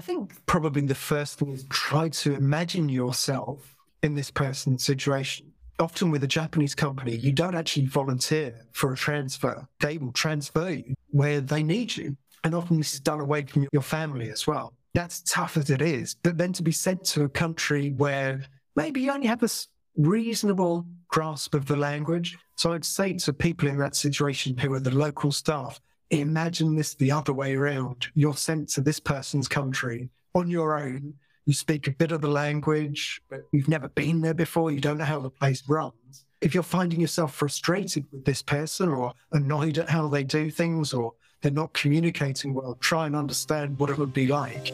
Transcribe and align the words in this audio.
I 0.00 0.02
think 0.02 0.46
probably 0.46 0.80
the 0.86 0.94
first 0.94 1.38
thing 1.38 1.50
is 1.50 1.66
try 1.68 2.08
to 2.08 2.32
imagine 2.32 2.88
yourself 2.88 3.76
in 4.02 4.14
this 4.14 4.30
person's 4.30 4.82
situation. 4.82 5.52
Often 5.78 6.10
with 6.10 6.24
a 6.24 6.26
Japanese 6.26 6.74
company, 6.74 7.16
you 7.16 7.32
don't 7.32 7.54
actually 7.54 7.84
volunteer 7.84 8.54
for 8.72 8.94
a 8.94 8.96
transfer. 8.96 9.68
They 9.78 9.98
will 9.98 10.12
transfer 10.12 10.70
you 10.70 10.94
where 11.10 11.42
they 11.42 11.62
need 11.62 11.94
you. 11.98 12.16
And 12.44 12.54
often 12.54 12.78
this 12.78 12.94
is 12.94 13.00
done 13.00 13.20
away 13.20 13.44
from 13.44 13.68
your 13.72 13.82
family 13.82 14.30
as 14.30 14.46
well. 14.46 14.72
That's 14.94 15.20
tough 15.26 15.58
as 15.58 15.68
it 15.68 15.82
is. 15.82 16.16
But 16.22 16.38
then 16.38 16.54
to 16.54 16.62
be 16.62 16.72
sent 16.72 17.04
to 17.12 17.24
a 17.24 17.28
country 17.28 17.90
where 17.90 18.40
maybe 18.76 19.02
you 19.02 19.12
only 19.12 19.26
have 19.26 19.42
a 19.42 19.50
reasonable 19.98 20.86
grasp 21.08 21.54
of 21.54 21.66
the 21.66 21.76
language. 21.76 22.38
So 22.56 22.72
I'd 22.72 22.86
say 22.86 23.12
to 23.18 23.34
people 23.34 23.68
in 23.68 23.76
that 23.76 23.94
situation 23.94 24.56
who 24.56 24.72
are 24.72 24.80
the 24.80 24.94
local 24.94 25.30
staff, 25.30 25.78
imagine 26.18 26.76
this 26.76 26.94
the 26.94 27.12
other 27.12 27.32
way 27.32 27.54
around. 27.54 28.08
Your 28.14 28.36
sense 28.36 28.76
of 28.78 28.84
this 28.84 29.00
person's 29.00 29.48
country 29.48 30.10
on 30.34 30.48
your 30.48 30.78
own. 30.78 31.14
You 31.46 31.54
speak 31.54 31.86
a 31.86 31.92
bit 31.92 32.12
of 32.12 32.20
the 32.20 32.28
language, 32.28 33.20
but 33.30 33.42
you've 33.52 33.68
never 33.68 33.88
been 33.88 34.20
there 34.20 34.34
before. 34.34 34.70
You 34.70 34.80
don't 34.80 34.98
know 34.98 35.04
how 35.04 35.20
the 35.20 35.30
place 35.30 35.62
runs. 35.68 36.26
If 36.40 36.54
you're 36.54 36.62
finding 36.62 37.00
yourself 37.00 37.34
frustrated 37.34 38.06
with 38.12 38.24
this 38.24 38.42
person 38.42 38.88
or 38.88 39.12
annoyed 39.32 39.78
at 39.78 39.90
how 39.90 40.08
they 40.08 40.24
do 40.24 40.50
things 40.50 40.92
or 40.92 41.14
they're 41.42 41.52
not 41.52 41.72
communicating 41.72 42.54
well, 42.54 42.76
try 42.80 43.06
and 43.06 43.16
understand 43.16 43.78
what 43.78 43.90
it 43.90 43.98
would 43.98 44.12
be 44.12 44.26
like. 44.26 44.72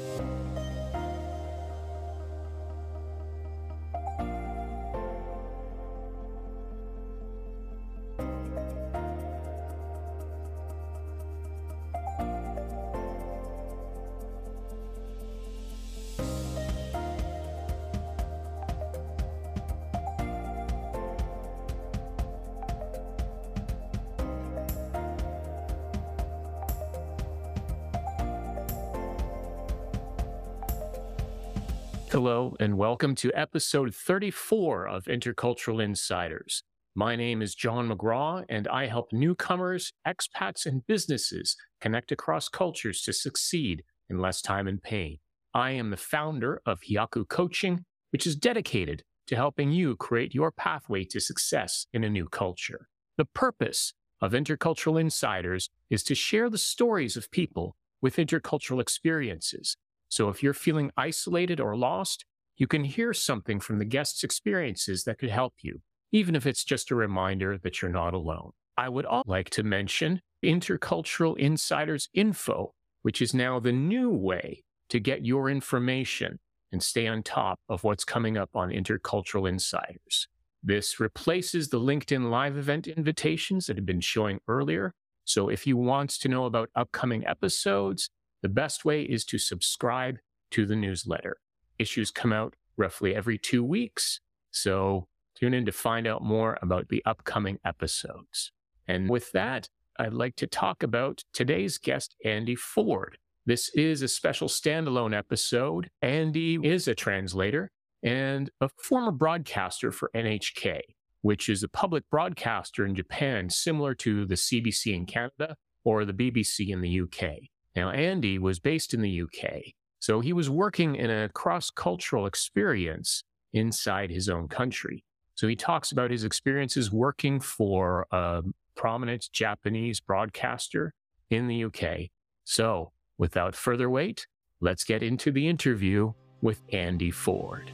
Hello, 32.12 32.54
and 32.60 32.78
welcome 32.78 33.16
to 33.16 33.32
episode 33.34 33.92
34 33.92 34.86
of 34.86 35.06
Intercultural 35.06 35.82
Insiders. 35.82 36.62
My 36.94 37.16
name 37.16 37.42
is 37.42 37.56
John 37.56 37.88
McGraw, 37.88 38.44
and 38.48 38.68
I 38.68 38.86
help 38.86 39.12
newcomers, 39.12 39.92
expats, 40.06 40.66
and 40.66 40.86
businesses 40.86 41.56
connect 41.80 42.12
across 42.12 42.48
cultures 42.48 43.02
to 43.02 43.12
succeed 43.12 43.82
in 44.08 44.20
less 44.20 44.40
time 44.40 44.68
and 44.68 44.80
pain. 44.80 45.18
I 45.52 45.72
am 45.72 45.90
the 45.90 45.96
founder 45.96 46.62
of 46.64 46.82
Hiyaku 46.82 47.28
Coaching, 47.28 47.84
which 48.12 48.24
is 48.24 48.36
dedicated 48.36 49.02
to 49.26 49.34
helping 49.34 49.72
you 49.72 49.96
create 49.96 50.32
your 50.32 50.52
pathway 50.52 51.02
to 51.06 51.20
success 51.20 51.88
in 51.92 52.04
a 52.04 52.08
new 52.08 52.28
culture. 52.28 52.88
The 53.16 53.24
purpose 53.24 53.94
of 54.22 54.30
Intercultural 54.30 55.00
Insiders 55.00 55.70
is 55.90 56.04
to 56.04 56.14
share 56.14 56.48
the 56.50 56.56
stories 56.56 57.16
of 57.16 57.32
people 57.32 57.74
with 58.00 58.16
intercultural 58.16 58.80
experiences 58.80 59.76
so 60.08 60.28
if 60.28 60.42
you're 60.42 60.54
feeling 60.54 60.90
isolated 60.96 61.60
or 61.60 61.76
lost, 61.76 62.24
you 62.56 62.66
can 62.66 62.84
hear 62.84 63.12
something 63.12 63.60
from 63.60 63.78
the 63.78 63.84
guest's 63.84 64.24
experiences 64.24 65.04
that 65.04 65.18
could 65.18 65.30
help 65.30 65.54
you, 65.60 65.80
even 66.12 66.34
if 66.34 66.46
it's 66.46 66.64
just 66.64 66.90
a 66.90 66.94
reminder 66.94 67.58
that 67.58 67.82
you're 67.82 67.90
not 67.90 68.14
alone. 68.14 68.52
I 68.78 68.88
would 68.88 69.06
also 69.06 69.28
like 69.28 69.50
to 69.50 69.62
mention 69.62 70.20
Intercultural 70.44 71.36
Insiders 71.38 72.08
Info, 72.14 72.74
which 73.02 73.20
is 73.20 73.34
now 73.34 73.58
the 73.58 73.72
new 73.72 74.10
way 74.10 74.62
to 74.88 75.00
get 75.00 75.24
your 75.24 75.50
information 75.50 76.38
and 76.72 76.82
stay 76.82 77.06
on 77.06 77.22
top 77.22 77.58
of 77.68 77.84
what's 77.84 78.04
coming 78.04 78.36
up 78.36 78.50
on 78.54 78.70
Intercultural 78.70 79.48
Insiders. 79.48 80.28
This 80.62 80.98
replaces 80.98 81.68
the 81.68 81.80
LinkedIn 81.80 82.30
live 82.30 82.56
event 82.56 82.86
invitations 82.86 83.66
that 83.66 83.76
have 83.76 83.86
been 83.86 84.00
showing 84.00 84.40
earlier. 84.48 84.92
So 85.24 85.48
if 85.48 85.66
you 85.66 85.76
want 85.76 86.10
to 86.10 86.28
know 86.28 86.44
about 86.44 86.70
upcoming 86.74 87.26
episodes, 87.26 88.10
the 88.46 88.52
best 88.52 88.84
way 88.84 89.02
is 89.02 89.24
to 89.24 89.38
subscribe 89.38 90.18
to 90.52 90.66
the 90.66 90.76
newsletter. 90.76 91.38
Issues 91.80 92.12
come 92.12 92.32
out 92.32 92.54
roughly 92.76 93.12
every 93.12 93.38
two 93.38 93.64
weeks. 93.64 94.20
So 94.52 95.08
tune 95.34 95.52
in 95.52 95.66
to 95.66 95.72
find 95.72 96.06
out 96.06 96.22
more 96.22 96.56
about 96.62 96.88
the 96.88 97.02
upcoming 97.04 97.58
episodes. 97.64 98.52
And 98.86 99.10
with 99.10 99.32
that, 99.32 99.68
I'd 99.98 100.14
like 100.14 100.36
to 100.36 100.46
talk 100.46 100.84
about 100.84 101.24
today's 101.32 101.76
guest, 101.76 102.14
Andy 102.24 102.54
Foord. 102.54 103.14
This 103.46 103.68
is 103.74 104.00
a 104.00 104.06
special 104.06 104.46
standalone 104.46 105.12
episode. 105.12 105.90
Andy 106.00 106.54
is 106.62 106.86
a 106.86 106.94
translator 106.94 107.72
and 108.00 108.48
a 108.60 108.68
former 108.80 109.10
broadcaster 109.10 109.90
for 109.90 110.12
NHK, 110.14 110.82
which 111.22 111.48
is 111.48 111.64
a 111.64 111.68
public 111.68 112.04
broadcaster 112.12 112.86
in 112.86 112.94
Japan, 112.94 113.50
similar 113.50 113.92
to 113.94 114.24
the 114.24 114.36
CBC 114.36 114.94
in 114.94 115.04
Canada 115.04 115.56
or 115.82 116.04
the 116.04 116.12
BBC 116.12 116.68
in 116.68 116.80
the 116.80 117.00
UK. 117.00 117.48
Now, 117.76 117.90
Andy 117.90 118.38
was 118.38 118.58
based 118.58 118.94
in 118.94 119.02
the 119.02 119.22
UK, 119.22 119.74
so 119.98 120.20
he 120.20 120.32
was 120.32 120.48
working 120.48 120.96
in 120.96 121.10
a 121.10 121.28
cross 121.28 121.68
cultural 121.68 122.24
experience 122.24 123.22
inside 123.52 124.10
his 124.10 124.30
own 124.30 124.48
country. 124.48 125.04
So 125.34 125.46
he 125.46 125.56
talks 125.56 125.92
about 125.92 126.10
his 126.10 126.24
experiences 126.24 126.90
working 126.90 127.38
for 127.38 128.06
a 128.10 128.42
prominent 128.74 129.28
Japanese 129.32 130.00
broadcaster 130.00 130.94
in 131.28 131.48
the 131.48 131.64
UK. 131.64 132.08
So, 132.44 132.92
without 133.18 133.54
further 133.54 133.90
wait, 133.90 134.26
let's 134.60 134.84
get 134.84 135.02
into 135.02 135.30
the 135.30 135.46
interview 135.46 136.12
with 136.40 136.62
Andy 136.72 137.12
Foord. 137.12 137.68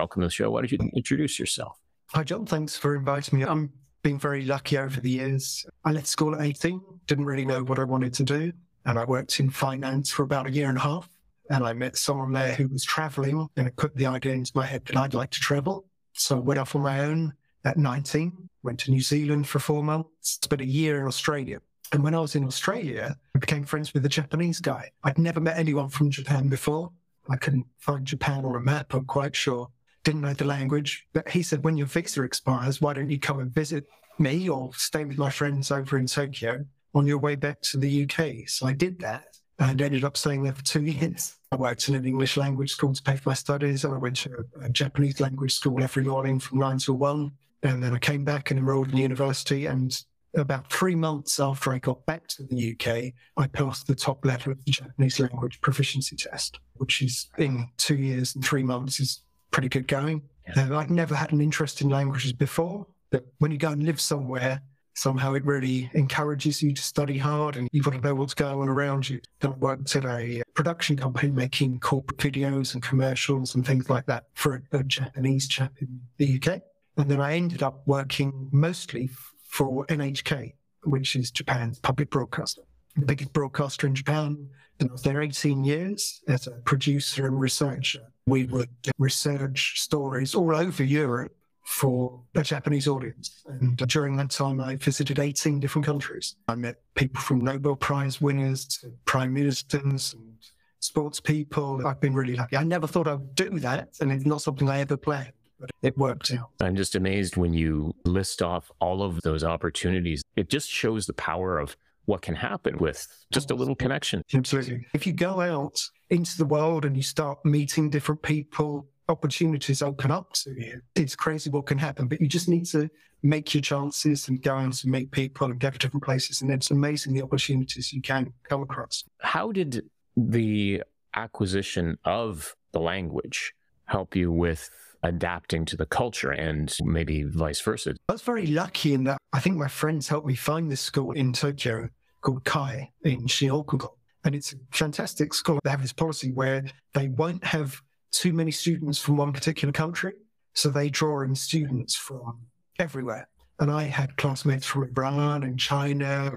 Welcome 0.00 0.22
to 0.22 0.28
the 0.28 0.32
show. 0.32 0.50
Why 0.50 0.62
don't 0.62 0.72
you 0.72 0.78
introduce 0.96 1.38
yourself? 1.38 1.78
Hi, 2.14 2.24
John. 2.24 2.46
Thanks 2.46 2.74
for 2.74 2.96
inviting 2.96 3.38
me. 3.38 3.44
I'm 3.44 3.70
been 4.02 4.18
very 4.18 4.46
lucky 4.46 4.78
over 4.78 4.98
the 4.98 5.10
years. 5.10 5.66
I 5.84 5.92
left 5.92 6.06
school 6.06 6.34
at 6.34 6.40
18, 6.40 6.80
didn't 7.06 7.26
really 7.26 7.44
know 7.44 7.62
what 7.62 7.78
I 7.78 7.84
wanted 7.84 8.14
to 8.14 8.24
do. 8.24 8.50
And 8.86 8.98
I 8.98 9.04
worked 9.04 9.38
in 9.40 9.50
finance 9.50 10.10
for 10.10 10.22
about 10.22 10.46
a 10.46 10.50
year 10.50 10.70
and 10.70 10.78
a 10.78 10.80
half. 10.80 11.06
And 11.50 11.62
I 11.62 11.74
met 11.74 11.98
someone 11.98 12.32
there 12.32 12.54
who 12.54 12.68
was 12.68 12.82
traveling 12.82 13.46
and 13.58 13.66
it 13.66 13.76
put 13.76 13.94
the 13.94 14.06
idea 14.06 14.32
into 14.32 14.52
my 14.54 14.64
head 14.64 14.86
that 14.86 14.96
I'd 14.96 15.12
like 15.12 15.32
to 15.32 15.40
travel. 15.40 15.84
So 16.14 16.38
I 16.38 16.40
went 16.40 16.58
off 16.58 16.74
on 16.74 16.80
my 16.80 17.00
own 17.00 17.34
at 17.66 17.76
19, 17.76 18.48
went 18.62 18.80
to 18.80 18.90
New 18.90 19.02
Zealand 19.02 19.48
for 19.48 19.58
four 19.58 19.84
months, 19.84 20.38
spent 20.42 20.62
a 20.62 20.64
year 20.64 20.98
in 20.98 21.08
Australia. 21.08 21.60
And 21.92 22.02
when 22.02 22.14
I 22.14 22.20
was 22.20 22.36
in 22.36 22.46
Australia, 22.46 23.18
I 23.36 23.38
became 23.38 23.64
friends 23.64 23.92
with 23.92 24.06
a 24.06 24.08
Japanese 24.08 24.60
guy. 24.60 24.92
I'd 25.04 25.18
never 25.18 25.40
met 25.40 25.58
anyone 25.58 25.90
from 25.90 26.10
Japan 26.10 26.48
before. 26.48 26.90
I 27.28 27.36
couldn't 27.36 27.66
find 27.76 28.06
Japan 28.06 28.46
on 28.46 28.56
a 28.56 28.60
map, 28.60 28.94
I'm 28.94 29.04
quite 29.04 29.36
sure. 29.36 29.68
Didn't 30.04 30.22
know 30.22 30.34
the 30.34 30.44
language. 30.44 31.06
But 31.12 31.28
he 31.28 31.42
said, 31.42 31.64
when 31.64 31.76
your 31.76 31.86
visa 31.86 32.22
expires, 32.22 32.80
why 32.80 32.94
don't 32.94 33.10
you 33.10 33.18
come 33.18 33.40
and 33.40 33.52
visit 33.52 33.86
me 34.18 34.48
or 34.48 34.70
stay 34.74 35.04
with 35.04 35.18
my 35.18 35.30
friends 35.30 35.70
over 35.70 35.98
in 35.98 36.06
Tokyo 36.06 36.64
on 36.94 37.06
your 37.06 37.18
way 37.18 37.36
back 37.36 37.60
to 37.62 37.78
the 37.78 38.04
UK? 38.04 38.48
So 38.48 38.66
I 38.66 38.72
did 38.72 38.98
that 39.00 39.36
and 39.58 39.80
ended 39.80 40.04
up 40.04 40.16
staying 40.16 40.42
there 40.42 40.54
for 40.54 40.64
two 40.64 40.82
years. 40.84 41.36
I 41.52 41.56
worked 41.56 41.88
in 41.88 41.94
an 41.94 42.06
English 42.06 42.36
language 42.36 42.72
school 42.72 42.94
to 42.94 43.02
pay 43.02 43.16
for 43.16 43.30
my 43.30 43.34
studies, 43.34 43.84
and 43.84 43.92
I 43.92 43.98
went 43.98 44.16
to 44.18 44.44
a, 44.62 44.70
Japanese 44.70 45.20
language 45.20 45.54
school 45.54 45.82
every 45.82 46.04
morning 46.04 46.38
from 46.38 46.58
nine 46.58 46.78
till 46.78 46.94
one. 46.94 47.32
And 47.62 47.82
then 47.82 47.92
I 47.92 47.98
came 47.98 48.24
back 48.24 48.50
and 48.50 48.58
enrolled 48.58 48.90
in 48.90 48.96
university 48.96 49.66
and 49.66 50.02
about 50.34 50.70
three 50.70 50.94
months 50.94 51.40
after 51.40 51.72
I 51.72 51.78
got 51.78 52.04
back 52.06 52.26
to 52.28 52.44
the 52.44 52.72
UK, 52.72 53.12
I 53.36 53.46
passed 53.48 53.86
the 53.86 53.94
top 53.94 54.24
level 54.24 54.52
of 54.52 54.64
the 54.64 54.70
Japanese 54.70 55.18
language 55.18 55.60
proficiency 55.60 56.16
test, 56.16 56.60
which 56.74 57.02
is 57.02 57.28
in 57.38 57.68
two 57.76 57.96
years 57.96 58.34
and 58.34 58.44
three 58.44 58.62
months 58.62 59.00
is 59.00 59.22
pretty 59.50 59.68
good 59.68 59.86
going. 59.88 60.22
Yeah. 60.56 60.68
Uh, 60.70 60.78
I'd 60.78 60.90
never 60.90 61.14
had 61.14 61.32
an 61.32 61.40
interest 61.40 61.80
in 61.80 61.88
languages 61.88 62.32
before, 62.32 62.86
but 63.10 63.26
when 63.38 63.50
you 63.50 63.58
go 63.58 63.70
and 63.70 63.82
live 63.82 64.00
somewhere, 64.00 64.62
somehow 64.94 65.34
it 65.34 65.44
really 65.44 65.90
encourages 65.94 66.62
you 66.62 66.74
to 66.74 66.82
study 66.82 67.16
hard 67.16 67.56
and 67.56 67.68
you've 67.72 67.84
got 67.84 67.92
to 67.94 68.00
know 68.00 68.14
what's 68.14 68.34
going 68.34 68.58
on 68.58 68.68
around 68.68 69.08
you. 69.08 69.20
I 69.42 69.48
worked 69.48 69.94
at 69.96 70.04
a 70.04 70.42
production 70.54 70.96
company 70.96 71.32
making 71.32 71.80
corporate 71.80 72.18
videos 72.18 72.74
and 72.74 72.82
commercials 72.82 73.54
and 73.54 73.66
things 73.66 73.88
like 73.88 74.06
that 74.06 74.26
for 74.34 74.62
a, 74.72 74.78
a 74.78 74.84
Japanese 74.84 75.48
chap 75.48 75.72
in 75.80 76.00
the 76.18 76.36
UK. 76.36 76.62
And 76.96 77.10
then 77.10 77.20
I 77.20 77.34
ended 77.34 77.62
up 77.62 77.82
working 77.86 78.48
mostly 78.52 79.08
for 79.46 79.86
NHK, 79.86 80.54
which 80.84 81.16
is 81.16 81.30
Japan's 81.30 81.78
public 81.78 82.10
broadcaster, 82.10 82.62
the 83.00 83.06
biggest 83.06 83.32
broadcaster 83.32 83.86
in 83.86 83.94
Japan. 83.94 84.48
And 84.78 84.88
I 84.88 84.92
was 84.92 85.02
there 85.02 85.20
18 85.20 85.64
years 85.64 86.22
as 86.28 86.46
a 86.46 86.52
producer 86.52 87.26
and 87.26 87.38
researcher. 87.38 88.00
We 88.26 88.44
would 88.46 88.70
research 88.98 89.80
stories 89.80 90.34
all 90.34 90.54
over 90.54 90.84
Europe 90.84 91.34
for 91.64 92.22
a 92.34 92.42
Japanese 92.42 92.88
audience. 92.88 93.44
And 93.46 93.76
during 93.76 94.16
that 94.16 94.30
time, 94.30 94.60
I 94.60 94.76
visited 94.76 95.18
18 95.18 95.60
different 95.60 95.84
countries. 95.84 96.36
I 96.48 96.54
met 96.54 96.80
people 96.94 97.20
from 97.20 97.40
Nobel 97.40 97.76
Prize 97.76 98.20
winners 98.20 98.64
to 98.66 98.92
prime 99.04 99.34
ministers 99.34 100.14
and 100.14 100.34
sports 100.80 101.20
people. 101.20 101.86
I've 101.86 102.00
been 102.00 102.14
really 102.14 102.36
lucky. 102.36 102.56
I 102.56 102.64
never 102.64 102.86
thought 102.86 103.06
I'd 103.06 103.34
do 103.34 103.58
that, 103.60 103.96
and 104.00 104.10
it's 104.10 104.26
not 104.26 104.42
something 104.42 104.68
I 104.68 104.80
ever 104.80 104.96
planned. 104.96 105.32
But 105.60 105.70
it 105.82 105.96
worked 105.98 106.32
out. 106.32 106.50
I'm 106.60 106.74
just 106.74 106.94
amazed 106.94 107.36
when 107.36 107.52
you 107.52 107.94
list 108.04 108.40
off 108.40 108.70
all 108.80 109.02
of 109.02 109.20
those 109.22 109.44
opportunities. 109.44 110.22
It 110.34 110.48
just 110.48 110.70
shows 110.70 111.06
the 111.06 111.12
power 111.12 111.58
of 111.58 111.76
what 112.06 112.22
can 112.22 112.34
happen 112.34 112.78
with 112.78 113.06
just 113.32 113.50
a 113.50 113.54
little 113.54 113.74
connection. 113.74 114.22
Absolutely. 114.32 114.86
If 114.94 115.06
you 115.06 115.12
go 115.12 115.40
out 115.40 115.80
into 116.10 116.36
the 116.36 116.44
world 116.44 116.84
and 116.84 116.96
you 116.96 117.02
start 117.02 117.44
meeting 117.44 117.90
different 117.90 118.22
people, 118.22 118.88
opportunities 119.08 119.82
open 119.82 120.10
up 120.10 120.32
to 120.32 120.50
you. 120.50 120.80
It's 120.94 121.16
crazy 121.16 121.50
what 121.50 121.66
can 121.66 121.78
happen, 121.78 122.08
but 122.08 122.20
you 122.20 122.28
just 122.28 122.48
need 122.48 122.66
to 122.66 122.88
make 123.22 123.52
your 123.54 123.60
chances 123.60 124.28
and 124.28 124.40
go 124.42 124.54
out 124.56 124.82
and 124.82 124.92
meet 124.92 125.10
people 125.10 125.50
and 125.50 125.58
go 125.58 125.70
to 125.70 125.78
different 125.78 126.04
places. 126.04 126.40
And 126.42 126.50
it's 126.50 126.70
amazing 126.70 127.12
the 127.12 127.22
opportunities 127.22 127.92
you 127.92 128.00
can 128.00 128.32
come 128.44 128.62
across. 128.62 129.04
How 129.18 129.52
did 129.52 129.84
the 130.16 130.82
acquisition 131.14 131.98
of 132.04 132.56
the 132.72 132.80
language 132.80 133.52
help 133.86 134.14
you 134.14 134.30
with 134.30 134.70
adapting 135.02 135.64
to 135.66 135.76
the 135.76 135.86
culture 135.86 136.30
and 136.30 136.76
maybe 136.82 137.22
vice 137.22 137.60
versa? 137.60 137.94
I 138.08 138.12
was 138.12 138.22
very 138.22 138.46
lucky 138.46 138.94
in 138.94 139.04
that 139.04 139.18
I 139.32 139.40
think 139.40 139.56
my 139.56 139.68
friends 139.68 140.08
helped 140.08 140.26
me 140.26 140.34
find 140.34 140.70
this 140.70 140.80
school 140.80 141.12
in 141.12 141.32
Tokyo 141.32 141.88
called 142.20 142.44
Kai 142.44 142.90
in 143.02 143.26
Shin-Okubo. 143.26 143.88
And 144.24 144.34
it's 144.34 144.52
a 144.52 144.56
fantastic 144.70 145.32
school. 145.32 145.58
They 145.64 145.70
have 145.70 145.82
this 145.82 145.92
policy 145.92 146.32
where 146.32 146.64
they 146.92 147.08
won't 147.08 147.44
have 147.44 147.80
too 148.10 148.32
many 148.32 148.50
students 148.50 148.98
from 148.98 149.16
one 149.16 149.32
particular 149.32 149.72
country. 149.72 150.12
So 150.52 150.68
they 150.68 150.90
draw 150.90 151.22
in 151.22 151.34
students 151.34 151.96
from 151.96 152.40
everywhere. 152.78 153.28
And 153.60 153.70
I 153.70 153.84
had 153.84 154.16
classmates 154.16 154.66
from 154.66 154.90
Iran 154.96 155.44
and 155.44 155.58
China, 155.58 156.36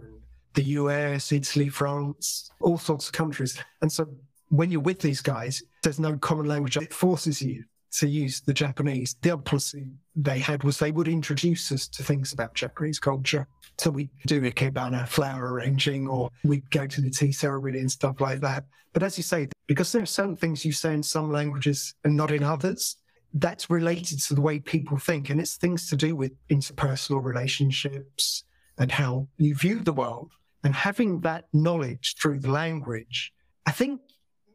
the 0.53 0.63
US, 0.63 1.31
Italy, 1.31 1.69
France, 1.69 2.51
all 2.61 2.77
sorts 2.77 3.07
of 3.07 3.13
countries. 3.13 3.57
And 3.81 3.91
so 3.91 4.07
when 4.49 4.71
you're 4.71 4.81
with 4.81 4.99
these 4.99 5.21
guys, 5.21 5.63
there's 5.81 5.99
no 5.99 6.17
common 6.17 6.45
language. 6.45 6.77
It 6.77 6.93
forces 6.93 7.41
you 7.41 7.63
to 7.93 8.07
use 8.07 8.41
the 8.41 8.53
Japanese. 8.53 9.15
The 9.21 9.37
policy 9.37 9.87
they 10.15 10.39
had 10.39 10.63
was 10.63 10.79
they 10.79 10.91
would 10.91 11.07
introduce 11.07 11.71
us 11.71 11.87
to 11.89 12.03
things 12.03 12.33
about 12.33 12.55
Japanese 12.55 12.99
culture. 12.99 13.47
So 13.77 13.91
we 13.91 14.09
do 14.25 14.41
ikebana 14.41 15.07
flower 15.07 15.53
arranging 15.53 16.07
or 16.07 16.29
we 16.43 16.61
go 16.69 16.87
to 16.87 17.01
the 17.01 17.09
tea 17.09 17.31
ceremony 17.31 17.79
and 17.79 17.91
stuff 17.91 18.19
like 18.19 18.39
that. 18.41 18.65
But 18.93 19.03
as 19.03 19.17
you 19.17 19.23
say, 19.23 19.49
because 19.67 19.91
there 19.91 20.03
are 20.03 20.07
certain 20.07 20.35
things 20.35 20.65
you 20.65 20.71
say 20.71 20.93
in 20.93 21.03
some 21.03 21.31
languages 21.31 21.95
and 22.03 22.15
not 22.15 22.31
in 22.31 22.43
others, 22.43 22.97
that's 23.33 23.69
related 23.69 24.19
to 24.21 24.35
the 24.35 24.41
way 24.41 24.59
people 24.59 24.97
think. 24.97 25.29
And 25.29 25.39
it's 25.39 25.57
things 25.57 25.87
to 25.89 25.95
do 25.95 26.15
with 26.15 26.31
interpersonal 26.49 27.23
relationships 27.23 28.43
and 28.77 28.91
how 28.91 29.27
you 29.37 29.55
view 29.55 29.79
the 29.79 29.93
world. 29.93 30.31
And 30.63 30.73
having 30.73 31.21
that 31.21 31.45
knowledge 31.51 32.15
through 32.19 32.39
the 32.39 32.51
language, 32.51 33.33
I 33.65 33.71
think 33.71 34.01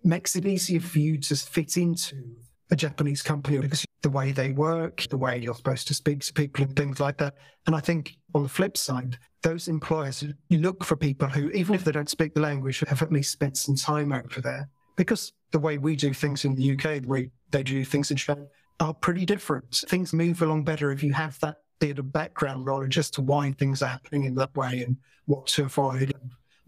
makes 0.05 0.37
it 0.37 0.47
easier 0.47 0.81
for 0.81 1.01
you 1.01 1.19
to 1.19 1.37
fit 1.37 1.77
into 1.77 2.37
a 2.71 2.77
Japanese 2.77 3.23
company 3.23 3.59
because 3.59 3.85
the 4.03 4.11
way 4.11 4.33
they 4.33 4.53
work, 4.53 5.07
the 5.11 5.17
way 5.17 5.39
you're 5.39 5.55
supposed 5.55 5.89
to 5.89 5.95
speak 5.95 6.21
to 6.21 6.33
people 6.33 6.65
and 6.65 6.77
things 6.77 7.01
like 7.01 7.19
that. 7.19 7.35
And 7.67 7.75
I 7.75 7.81
think 7.81 8.17
on 8.35 8.43
the 8.43 8.49
flip 8.49 8.77
side, 8.77 9.19
those 9.43 9.69
employers, 9.69 10.25
look 10.51 10.85
for 10.85 10.97
people 10.97 11.29
who, 11.29 11.51
even 11.51 11.75
if 11.75 11.85
they 11.85 11.93
don't 11.93 12.09
speak 12.09 12.35
the 12.35 12.41
language, 12.41 12.83
have 12.87 13.03
at 13.03 13.13
least 13.13 13.33
spent 13.33 13.57
some 13.57 13.77
time 13.77 14.13
over 14.13 14.41
there. 14.41 14.69
Because 14.97 15.33
the 15.53 15.59
way 15.59 15.79
we 15.79 15.97
do 15.97 16.13
things 16.13 16.45
in 16.45 16.55
the 16.55 16.73
UK, 16.73 17.03
the 17.03 17.09
way 17.09 17.31
they 17.51 17.63
do 17.63 17.85
things 17.85 18.11
in 18.11 18.17
Japan, 18.17 18.47
are 18.81 18.95
pretty 18.95 19.25
different. 19.25 19.85
Things 19.89 20.13
move 20.13 20.43
along 20.43 20.65
better 20.65 20.91
if 20.91 21.03
you 21.03 21.13
have 21.13 21.39
that 21.41 21.59
bit 21.79 21.99
of 21.99 22.13
background 22.13 22.65
knowledge 22.65 22.95
just 22.95 23.15
to 23.15 23.23
why 23.23 23.53
things 23.53 23.83
are 23.83 23.89
happening 23.89 24.25
in 24.25 24.35
that 24.35 24.55
way 24.57 24.83
and 24.83 24.97
what 25.27 25.47
to 25.47 25.65
avoid 25.65 26.13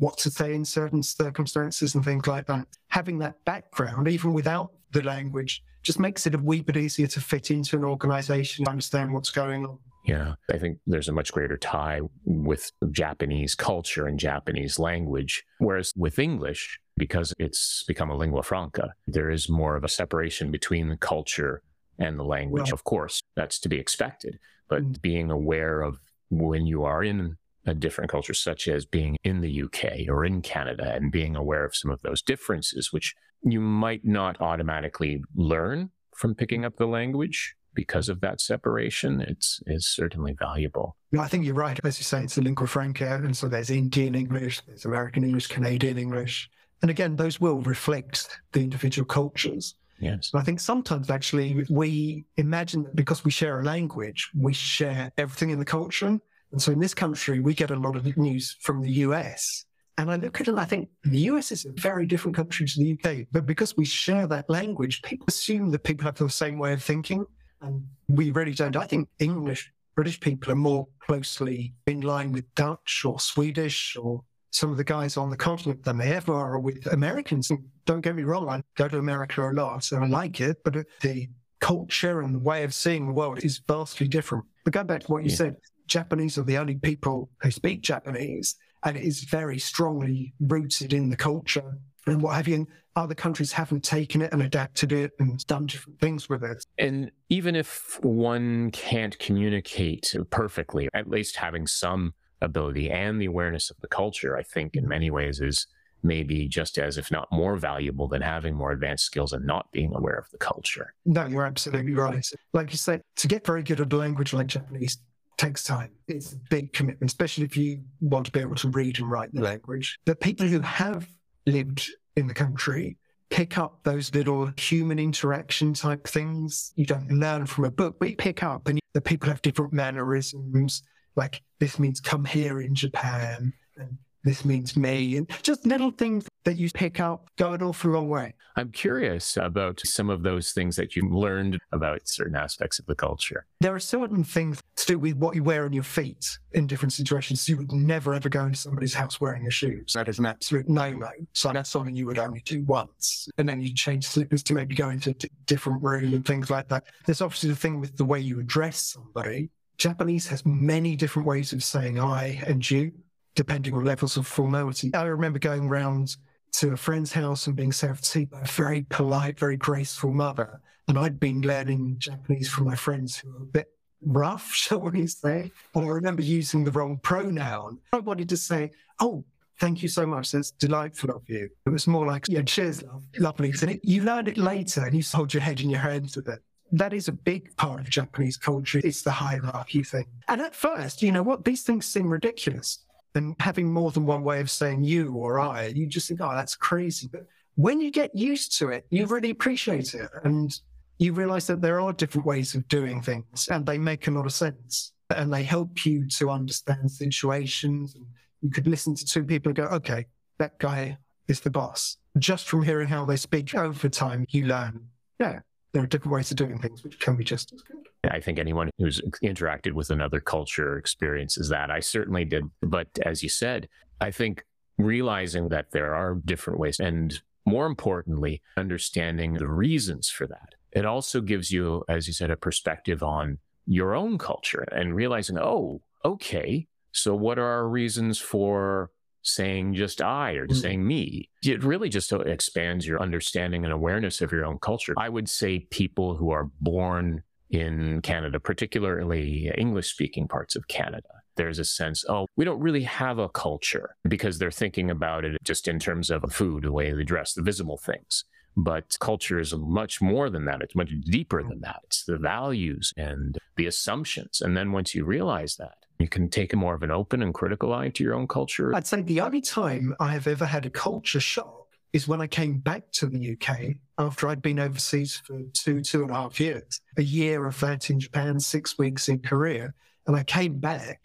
what 0.01 0.17
to 0.17 0.31
say 0.31 0.55
in 0.55 0.65
certain 0.65 1.03
circumstances 1.03 1.95
and 1.95 2.03
things 2.03 2.27
like 2.27 2.47
that. 2.47 2.67
Having 2.89 3.19
that 3.19 3.45
background, 3.45 4.09
even 4.09 4.33
without 4.33 4.73
the 4.93 5.03
language, 5.03 5.63
just 5.83 5.99
makes 5.99 6.27
it 6.27 6.35
a 6.35 6.39
wee 6.39 6.61
bit 6.61 6.77
easier 6.77 7.07
to 7.09 7.21
fit 7.21 7.51
into 7.51 7.77
an 7.77 7.85
organization, 7.85 8.69
understand 8.69 9.13
what's 9.13 9.31
going 9.31 9.65
on. 9.65 9.79
Yeah, 10.05 10.35
I 10.51 10.59
think 10.59 10.79
there's 10.87 11.09
a 11.09 11.13
much 11.13 11.31
greater 11.33 11.57
tie 11.57 12.01
with 12.25 12.73
Japanese 12.91 13.55
culture 13.55 14.07
and 14.07 14.19
Japanese 14.19 14.79
language. 14.79 15.45
Whereas 15.59 15.93
with 15.95 16.19
English, 16.19 16.81
because 16.97 17.35
it's 17.39 17.85
become 17.87 18.11
a 18.11 18.17
lingua 18.17 18.43
franca, 18.43 18.95
there 19.07 19.31
is 19.31 19.49
more 19.49 19.77
of 19.77 19.85
a 19.85 19.89
separation 19.89 20.51
between 20.51 20.89
the 20.89 20.97
culture 20.97 21.63
and 21.99 22.19
the 22.19 22.25
language. 22.25 22.69
Well, 22.69 22.75
of 22.75 22.85
course, 22.85 23.23
that's 23.37 23.59
to 23.61 23.69
be 23.69 23.79
expected. 23.79 24.39
But 24.69 24.83
mm. 24.83 25.03
being 25.03 25.31
aware 25.31 25.83
of 25.83 26.01
when 26.31 26.67
you 26.67 26.85
are 26.85 27.05
in 27.05 27.37
different 27.75 28.11
culture, 28.11 28.35
such 28.35 28.69
as 28.69 28.85
being 28.85 29.17
in 29.25 29.41
the 29.41 29.63
UK 29.63 30.09
or 30.09 30.25
in 30.25 30.43
Canada, 30.43 30.93
and 30.95 31.13
being 31.13 31.37
aware 31.37 31.65
of 31.65 31.77
some 31.77 31.91
of 31.91 32.01
those 32.03 32.23
differences, 32.23 32.93
which 32.93 33.15
you 33.43 33.61
might 33.61 34.05
not 34.05 34.41
automatically 34.41 35.23
learn 35.35 35.91
from 36.15 36.35
picking 36.35 36.65
up 36.65 36.77
the 36.77 36.87
language 36.87 37.55
because 37.75 38.09
of 38.09 38.21
that 38.21 38.41
separation, 38.41 39.21
it's 39.21 39.61
is 39.67 39.87
certainly 39.87 40.35
valuable. 40.39 40.97
No, 41.13 41.21
I 41.21 41.29
think 41.29 41.45
you're 41.45 41.55
right. 41.55 41.79
As 41.85 41.99
you 41.99 42.05
say, 42.05 42.23
it's 42.25 42.37
a 42.37 42.43
lingua 42.43 42.67
franca, 42.67 43.15
and 43.15 43.37
so 43.37 43.49
there's 43.49 43.71
Indian 43.71 44.15
English, 44.15 44.61
there's 44.67 44.85
American 44.85 45.25
English, 45.25 45.47
Canadian 45.47 45.97
English, 45.97 46.51
and 46.83 46.91
again, 46.91 47.17
those 47.17 47.41
will 47.41 47.61
reflect 47.61 48.41
the 48.53 48.61
individual 48.61 49.07
cultures. 49.07 49.75
Yes. 50.01 50.31
I 50.35 50.43
think 50.43 50.61
sometimes 50.61 51.11
actually 51.11 51.67
we 51.69 52.25
imagine 52.37 52.85
that 52.85 52.97
because 52.97 53.23
we 53.25 53.31
share 53.31 53.61
a 53.61 53.65
language, 53.65 54.31
we 54.35 54.55
share 54.55 55.13
everything 55.19 55.51
in 55.51 55.59
the 55.59 55.65
culture. 55.65 56.19
And 56.53 56.61
so 56.61 56.73
in 56.73 56.81
this 56.81 56.95
country, 56.95 57.41
we 57.41 57.55
get 57.55 57.71
a 57.71 57.77
lot 57.77 57.97
of 57.97 58.17
news 58.17 58.57
from 58.61 58.83
the 58.83 58.91
US. 59.05 59.65
And 59.99 60.11
I 60.11 60.17
look 60.17 60.41
at 60.41 60.49
it, 60.49 60.51
and 60.51 60.61
I 60.61 60.65
think 60.65 60.89
the 61.05 61.19
US 61.31 61.53
is 61.53 61.67
a 61.67 61.73
very 61.73 62.07
different 62.07 62.37
country 62.37 62.67
to 62.67 62.79
the 62.79 62.93
UK. 62.93 63.27
But 63.33 63.47
because 63.47 63.77
we 63.77 63.85
share 63.85 64.27
that 64.29 64.49
language, 64.49 65.03
people 65.03 65.27
assume 65.29 65.71
that 65.71 65.85
people 65.85 66.05
have 66.05 66.17
the 66.17 66.29
same 66.31 66.59
way 66.59 66.73
of 66.73 66.83
thinking. 66.83 67.25
And 67.61 67.87
we 68.09 68.31
really 68.31 68.55
don't. 68.55 68.77
I 68.77 68.87
think 68.87 69.09
English, 69.19 69.71
British 69.95 70.19
people 70.19 70.53
are 70.53 70.57
more 70.57 70.89
closely 71.01 71.75
in 71.87 72.01
line 72.01 72.33
with 72.33 72.53
Dutch 72.55 73.03
or 73.05 73.21
Swedish 73.21 73.97
or 73.97 74.25
some 74.53 74.71
of 74.71 74.77
the 74.77 74.85
guys 74.85 75.17
on 75.17 75.31
the 75.31 75.37
continent 75.37 75.85
than 75.85 75.99
they 75.99 76.13
ever 76.13 76.35
are 76.35 76.59
with 76.59 76.87
Americans. 76.93 77.51
And 77.51 77.61
don't 77.85 78.01
get 78.01 78.17
me 78.17 78.23
wrong, 78.23 78.49
I 78.49 78.63
go 78.77 78.89
to 78.89 78.99
America 78.99 79.49
a 79.49 79.53
lot 79.53 79.93
and 79.93 80.05
I 80.05 80.09
like 80.09 80.41
it, 80.41 80.59
but 80.65 80.77
the 81.03 81.29
culture 81.61 82.23
and 82.23 82.35
the 82.35 82.39
way 82.39 82.65
of 82.65 82.75
seeing 82.75 83.07
the 83.07 83.13
world 83.13 83.45
is 83.45 83.61
vastly 83.69 84.09
different. 84.09 84.45
But 84.65 84.73
going 84.73 84.87
back 84.87 85.03
to 85.03 85.13
what 85.13 85.25
you 85.25 85.31
yeah. 85.31 85.37
said, 85.37 85.57
Japanese 85.91 86.39
are 86.39 86.45
the 86.45 86.57
only 86.57 86.77
people 86.77 87.29
who 87.43 87.51
speak 87.51 87.83
Japanese, 87.83 88.55
and 88.85 88.97
it 88.97 89.03
is 89.03 89.25
very 89.25 89.59
strongly 89.59 90.33
rooted 90.41 90.95
in 90.95 91.11
the 91.11 91.17
culture 91.17 91.77
and 92.07 92.23
what 92.23 92.37
have 92.37 92.49
you. 92.49 92.55
And 92.55 92.67
other 92.97 93.15
countries 93.15 93.53
haven't 93.53 93.85
taken 93.85 94.23
it 94.23 94.33
and 94.33 94.43
adapted 94.43 94.93
it 94.93 95.13
and 95.19 95.45
done 95.47 95.67
different 95.67 96.01
things 96.01 96.29
with 96.29 96.43
it. 96.43 96.65
And 96.79 97.11
even 97.29 97.55
if 97.55 97.99
one 98.03 98.71
can't 98.71 99.19
communicate 99.19 100.15
perfectly, 100.31 100.89
at 100.95 101.11
least 101.11 101.37
having 101.37 101.67
some 101.67 102.15
ability 102.41 102.91
and 102.91 103.21
the 103.21 103.27
awareness 103.27 103.71
of 103.71 103.77
the 103.81 103.89
culture, 103.89 104.37
I 104.37 104.43
think 104.43 104.77
in 104.77 104.89
many 104.89 105.11
ways 105.11 105.41
is 105.41 105.67
maybe 106.03 106.49
just 106.49 106.79
as, 106.79 106.97
if 106.97 107.11
not 107.11 107.29
more 107.31 107.57
valuable 107.57 108.09
than 108.09 108.23
having 108.23 108.55
more 108.55 108.73
advanced 108.73 109.05
skills 109.05 109.33
and 109.33 109.45
not 109.45 109.71
being 109.73 109.95
aware 109.95 110.17
of 110.17 110.31
the 110.31 110.39
culture. 110.39 110.95
No, 111.05 111.27
you're 111.27 111.45
absolutely 111.45 111.93
right. 111.93 112.27
Like 112.55 112.71
you 112.71 112.79
said, 112.79 113.03
to 113.17 113.29
get 113.29 113.45
very 113.45 113.63
good 113.63 113.81
at 113.81 113.93
a 113.93 113.97
language 113.97 114.33
like 114.33 114.47
Japanese 114.47 114.99
takes 115.41 115.65
time. 115.65 115.91
It's 116.07 116.35
a 116.35 116.37
big 116.51 116.73
commitment, 116.73 117.11
especially 117.11 117.45
if 117.45 117.57
you 117.57 117.81
want 118.01 118.27
to 118.27 118.33
be 118.33 118.41
able 118.41 118.57
to 118.57 118.69
read 118.69 118.99
and 118.99 119.11
write 119.11 119.33
the 119.33 119.41
language. 119.41 119.99
But 120.05 120.21
people 120.21 120.47
who 120.47 120.61
have 120.61 121.09
lived 121.47 121.91
in 122.17 122.27
the 122.27 122.35
country 122.35 122.99
pick 123.31 123.57
up 123.57 123.83
those 123.85 124.15
little 124.15 124.53
human 124.59 124.99
interaction 124.99 125.73
type 125.73 126.07
things. 126.07 126.73
You 126.77 126.85
don't 126.85 127.11
learn 127.11 127.47
from 127.47 127.65
a 127.65 127.71
book, 127.71 127.97
but 127.99 128.11
you 128.11 128.17
pick 128.17 128.43
up 128.43 128.69
and 128.69 128.79
the 128.93 129.01
people 129.01 129.29
have 129.29 129.41
different 129.41 129.73
mannerisms 129.73 130.83
like 131.17 131.43
this 131.59 131.79
means 131.79 132.01
come 132.01 132.25
here 132.25 132.61
in 132.61 132.75
Japan 132.75 133.53
and 133.77 133.97
this 134.25 134.45
means 134.45 134.77
me 134.77 135.17
and 135.17 135.31
just 135.43 135.65
little 135.65 135.91
things 135.91 136.27
that 136.45 136.57
you 136.57 136.71
pick 136.71 137.01
up 137.01 137.29
go 137.37 137.53
an 137.53 137.63
awful 137.63 137.91
long 137.91 138.09
way. 138.09 138.35
I'm 138.57 138.71
curious 138.71 139.37
about 139.37 139.81
some 139.85 140.11
of 140.11 140.23
those 140.23 140.53
things 140.53 140.77
that 140.77 140.97
you 140.97 141.09
learned 141.09 141.59
about 141.73 142.01
certain 142.09 142.35
aspects 142.35 142.79
of 142.79 142.87
the 142.87 142.95
culture. 142.95 143.47
There 143.61 143.75
are 143.75 143.81
certain 143.81 144.25
things 144.25 144.61
to 144.77 144.87
do 144.87 144.99
with 144.99 145.17
what 145.17 145.35
you 145.35 145.43
wear 145.43 145.65
on 145.65 145.73
your 145.73 145.83
feet 145.83 146.39
in 146.53 146.67
different 146.67 146.93
situations. 146.93 147.49
You 147.49 147.59
would 147.59 147.73
never 147.73 148.15
ever 148.15 148.29
go 148.29 148.45
into 148.45 148.59
somebody's 148.59 148.95
house 148.95 149.21
wearing 149.21 149.43
your 149.43 149.51
shoes. 149.51 149.93
That 149.95 150.09
is 150.09 150.19
an 150.19 150.27
absolute 150.27 150.69
no-no. 150.69 151.11
So 151.33 151.53
that's 151.53 151.71
something 151.71 151.95
you 151.95 152.07
would 152.07 152.19
only 152.19 152.43
do 152.45 152.63
once. 152.65 153.29
And 153.39 153.49
then 153.49 153.61
you 153.61 153.75
change 153.75 154.07
slippers 154.07 154.43
to 154.45 154.55
maybe 154.55 154.75
go 154.75 154.91
into 154.91 155.11
a 155.11 155.15
different 155.47 155.83
room 155.83 156.13
and 156.15 156.25
things 156.25 156.51
like 156.51 156.69
that. 156.69 156.85
There's 157.07 157.21
obviously 157.21 157.51
the 157.51 157.57
thing 157.57 157.81
with 157.81 157.97
the 157.97 158.05
way 158.05 158.21
you 158.21 158.41
address 158.41 158.79
somebody 158.79 159.51
Japanese 159.81 160.29
has 160.29 160.45
many 160.45 160.95
different 160.95 161.27
ways 161.27 161.55
of 161.55 161.65
saying 161.65 161.99
I 161.99 162.43
and 162.47 162.71
you, 162.71 162.93
depending 163.35 163.73
on 163.73 163.83
levels 163.83 164.19
of 164.19 164.27
formality. 164.27 164.93
I 164.93 165.05
remember 165.05 165.39
going 165.39 165.71
round 165.71 166.19
to 166.53 166.73
a 166.73 166.77
friend's 166.77 167.13
house 167.13 167.47
and 167.47 167.57
being 167.57 167.73
served 167.73 168.11
tea 168.11 168.25
by 168.25 168.41
a 168.41 168.47
very 168.47 168.83
polite, 168.89 169.39
very 169.39 169.57
graceful 169.57 170.13
mother. 170.13 170.61
And 170.89 170.99
I'd 170.99 171.21
been 171.21 171.41
learning 171.43 171.97
Japanese 171.99 172.49
from 172.49 172.67
my 172.67 172.75
friends 172.75 173.17
who 173.17 173.31
were 173.31 173.43
a 173.43 173.47
bit 173.47 173.71
rough, 174.03 174.53
shall 174.55 174.81
we 174.81 175.07
say. 175.07 175.53
And 175.75 175.85
I 175.85 175.89
remember 175.89 176.23
using 176.23 176.65
the 176.65 176.73
wrong 176.73 176.99
pronoun. 177.03 177.79
I 177.93 177.99
wanted 177.99 178.29
to 178.31 178.37
say, 178.37 178.73
oh, 178.99 179.25
thank 179.59 179.83
you 179.83 179.89
so 179.89 180.07
much. 180.07 180.33
That's 180.33 180.51
delightful 180.51 181.11
of 181.11 181.29
you. 181.29 181.49
It 181.67 181.71
was 181.71 181.87
more 181.87 182.07
like, 182.07 182.27
yeah, 182.29 182.43
cheers, 182.43 182.83
love. 182.83 183.05
Lovely. 183.19 183.53
And 183.63 183.73
it, 183.73 183.81
you 183.85 184.03
learned 184.03 184.29
it 184.29 184.39
later 184.39 184.85
and 184.85 184.95
you 184.95 185.03
hold 185.13 185.35
your 185.35 185.43
head 185.43 185.61
in 185.61 185.71
your 185.71 185.81
hands 185.81 186.17
with 186.17 186.29
it. 186.29 186.41
That 186.73 186.93
is 186.93 187.09
a 187.09 187.13
big 187.13 187.55
part 187.57 187.81
of 187.81 187.91
Japanese 187.91 188.37
culture. 188.37 188.81
It's 188.83 189.03
the 189.03 189.11
hierarchy 189.11 189.83
thing. 189.83 190.07
And 190.29 190.41
at 190.41 190.55
first, 190.55 191.03
you 191.03 191.11
know 191.11 191.23
what? 191.23 191.45
These 191.45 191.63
things 191.63 191.87
seem 191.87 192.09
ridiculous. 192.09 192.79
And 193.15 193.35
having 193.41 193.73
more 193.73 193.91
than 193.91 194.07
one 194.07 194.23
way 194.23 194.41
of 194.41 194.51
saying 194.51 194.85
you 194.85 195.15
or 195.15 195.41
I, 195.41 195.67
you 195.67 195.87
just 195.87 196.09
think, 196.09 196.21
oh, 196.21 196.33
that's 196.35 196.55
crazy. 196.55 197.09
But 197.11 197.27
when 197.57 197.81
you 197.81 197.91
get 197.91 198.15
used 198.15 198.57
to 198.59 198.69
it, 198.69 198.87
you 198.91 199.07
really 199.07 199.31
appreciate 199.31 199.95
it. 199.95 200.09
And 200.25 200.53
you 200.99 201.13
realize 201.13 201.47
that 201.49 201.61
there 201.61 201.81
are 201.81 201.93
different 201.93 202.27
ways 202.27 202.55
of 202.55 202.69
doing 202.69 203.01
things 203.01 203.49
and 203.51 203.67
they 203.67 203.79
make 203.79 204.07
a 204.07 204.11
lot 204.11 204.27
of 204.27 204.33
sense 204.33 204.93
and 205.17 205.33
they 205.33 205.43
help 205.43 205.85
you 205.85 206.07
to 206.07 206.31
understand 206.31 206.91
situations. 206.91 207.95
And 207.95 208.07
you 208.43 208.51
could 208.51 208.67
listen 208.67 208.95
to 208.95 209.05
two 209.05 209.25
people 209.25 209.51
and 209.51 209.57
go, 209.57 209.65
okay, 209.65 210.07
that 210.39 210.59
guy 210.59 210.99
is 211.27 211.41
the 211.41 211.51
boss. 211.51 211.97
Just 212.19 212.49
from 212.49 212.63
hearing 212.63 212.89
how 212.89 213.05
they 213.05 213.17
speak 213.17 213.55
over 213.55 213.89
time, 213.89 214.27
you 214.29 214.47
learn, 214.47 214.87
yeah, 215.19 215.41
there 215.73 215.83
are 215.83 215.87
different 215.87 216.13
ways 216.13 216.31
of 216.31 216.37
doing 216.37 216.59
things 216.59 216.85
which 216.85 216.99
can 217.01 217.17
be 217.17 217.25
just 217.25 217.53
as 217.53 217.63
good. 217.63 217.89
I 218.09 218.21
think 218.21 218.39
anyone 218.39 218.71
who's 218.79 219.01
interacted 219.23 219.73
with 219.73 219.91
another 219.91 220.21
culture 220.21 220.79
experiences 220.79 221.49
that. 221.51 221.71
I 221.71 221.81
certainly 221.81 222.25
did. 222.25 222.45
But 222.63 222.89
as 223.05 223.23
you 223.23 223.29
said, 223.29 223.69
I 224.01 224.11
think 224.11 224.45
realizing 224.79 225.49
that 225.51 225.73
there 225.73 225.95
are 225.95 226.21
different 226.25 226.59
ways 226.59 226.81
and 226.81 227.21
more 227.47 227.67
importantly, 227.67 228.43
understanding 228.57 229.35
the 229.35 229.49
reasons 229.49 230.09
for 230.09 230.27
that. 230.27 230.55
It 230.73 230.85
also 230.85 231.21
gives 231.21 231.51
you, 231.51 231.85
as 231.89 232.07
you 232.07 232.13
said, 232.13 232.31
a 232.31 232.37
perspective 232.37 233.03
on 233.03 233.39
your 233.67 233.95
own 233.95 234.19
culture 234.19 234.67
and 234.73 234.95
realizing, 234.95 235.39
oh, 235.39 235.81
okay, 236.05 236.67
so 236.93 237.15
what 237.15 237.39
are 237.39 237.47
our 237.47 237.69
reasons 237.69 238.19
for 238.19 238.91
saying 239.23 239.75
just 239.75 240.01
I 240.01 240.33
or 240.33 240.47
mm. 240.47 240.57
saying 240.57 240.87
me. 240.87 241.29
It 241.43 241.63
really 241.63 241.89
just 241.89 242.13
expands 242.13 242.87
your 242.87 243.03
understanding 243.03 243.65
and 243.65 243.73
awareness 243.73 244.21
of 244.21 244.33
your 244.33 244.45
own 244.45 244.59
culture. 244.59 244.95
I 244.97 245.09
would 245.09 245.29
say 245.29 245.61
people 245.71 246.17
who 246.17 246.31
are 246.31 246.51
born 246.61 247.23
in 247.51 248.01
Canada, 248.03 248.41
particularly 248.41 249.51
English 249.57 249.91
speaking 249.91 250.29
parts 250.29 250.57
of 250.57 250.69
Canada, 250.69 251.09
there's 251.37 251.59
a 251.59 251.65
sense, 251.65 252.05
oh, 252.09 252.27
we 252.37 252.45
don't 252.45 252.61
really 252.61 252.83
have 252.83 253.19
a 253.19 253.29
culture 253.29 253.97
because 254.09 254.39
they're 254.39 254.51
thinking 254.51 254.91
about 254.91 255.25
it 255.25 255.39
just 255.43 255.69
in 255.69 255.79
terms 255.79 256.11
of 256.11 256.23
food, 256.33 256.65
the 256.65 256.73
way 256.73 256.93
they 256.93 257.05
dress, 257.05 257.33
the 257.33 257.43
visible 257.43 257.77
things. 257.77 258.25
But 258.57 258.97
culture 259.01 259.39
is 259.39 259.55
much 259.55 260.03
more 260.03 260.29
than 260.29 260.45
that. 260.47 260.61
It's 260.61 260.75
much 260.75 260.93
deeper 261.05 261.43
than 261.43 261.61
that. 261.61 261.81
It's 261.85 262.05
the 262.05 262.19
values 262.19 262.93
and 262.97 263.39
the 263.57 263.67
assumptions. 263.67 264.41
And 264.41 264.57
then 264.57 264.73
once 264.73 264.95
you 264.95 265.05
realize 265.05 265.57
that, 265.57 265.77
you 265.99 266.09
can 266.09 266.29
take 266.29 266.53
a 266.53 266.57
more 266.57 266.75
of 266.75 266.83
an 266.83 266.91
open 266.91 267.23
and 267.23 267.33
critical 267.33 267.73
eye 267.73 267.91
to 267.91 268.05
your 268.05 268.15
own 268.15 268.27
culture. 268.27 268.75
I'd 268.75 268.87
say 268.87 269.03
the 269.03 269.21
only 269.21 269.41
time 269.41 269.95
I 270.01 270.13
have 270.13 270.27
ever 270.27 270.47
had 270.47 270.67
a 270.67 270.71
culture 270.71 271.21
shock 271.21 271.60
is 271.93 272.07
when 272.07 272.21
I 272.21 272.27
came 272.27 272.59
back 272.59 272.91
to 272.93 273.07
the 273.07 273.33
UK 273.33 273.77
after 273.99 274.29
I'd 274.29 274.43
been 274.43 274.59
overseas 274.59 275.17
for 275.17 275.41
two, 275.53 275.83
two 275.83 276.03
and 276.03 276.11
a 276.11 276.15
half 276.15 276.41
years, 276.41 276.81
a 276.97 277.03
year 277.03 277.47
of 277.47 277.59
that 277.61 277.91
in 277.91 278.01
Japan, 278.01 278.39
six 278.39 278.79
weeks 278.79 279.09
in 279.09 279.19
Korea. 279.19 279.73
And 280.07 280.17
I 280.17 280.23
came 280.23 280.59
back 280.59 281.01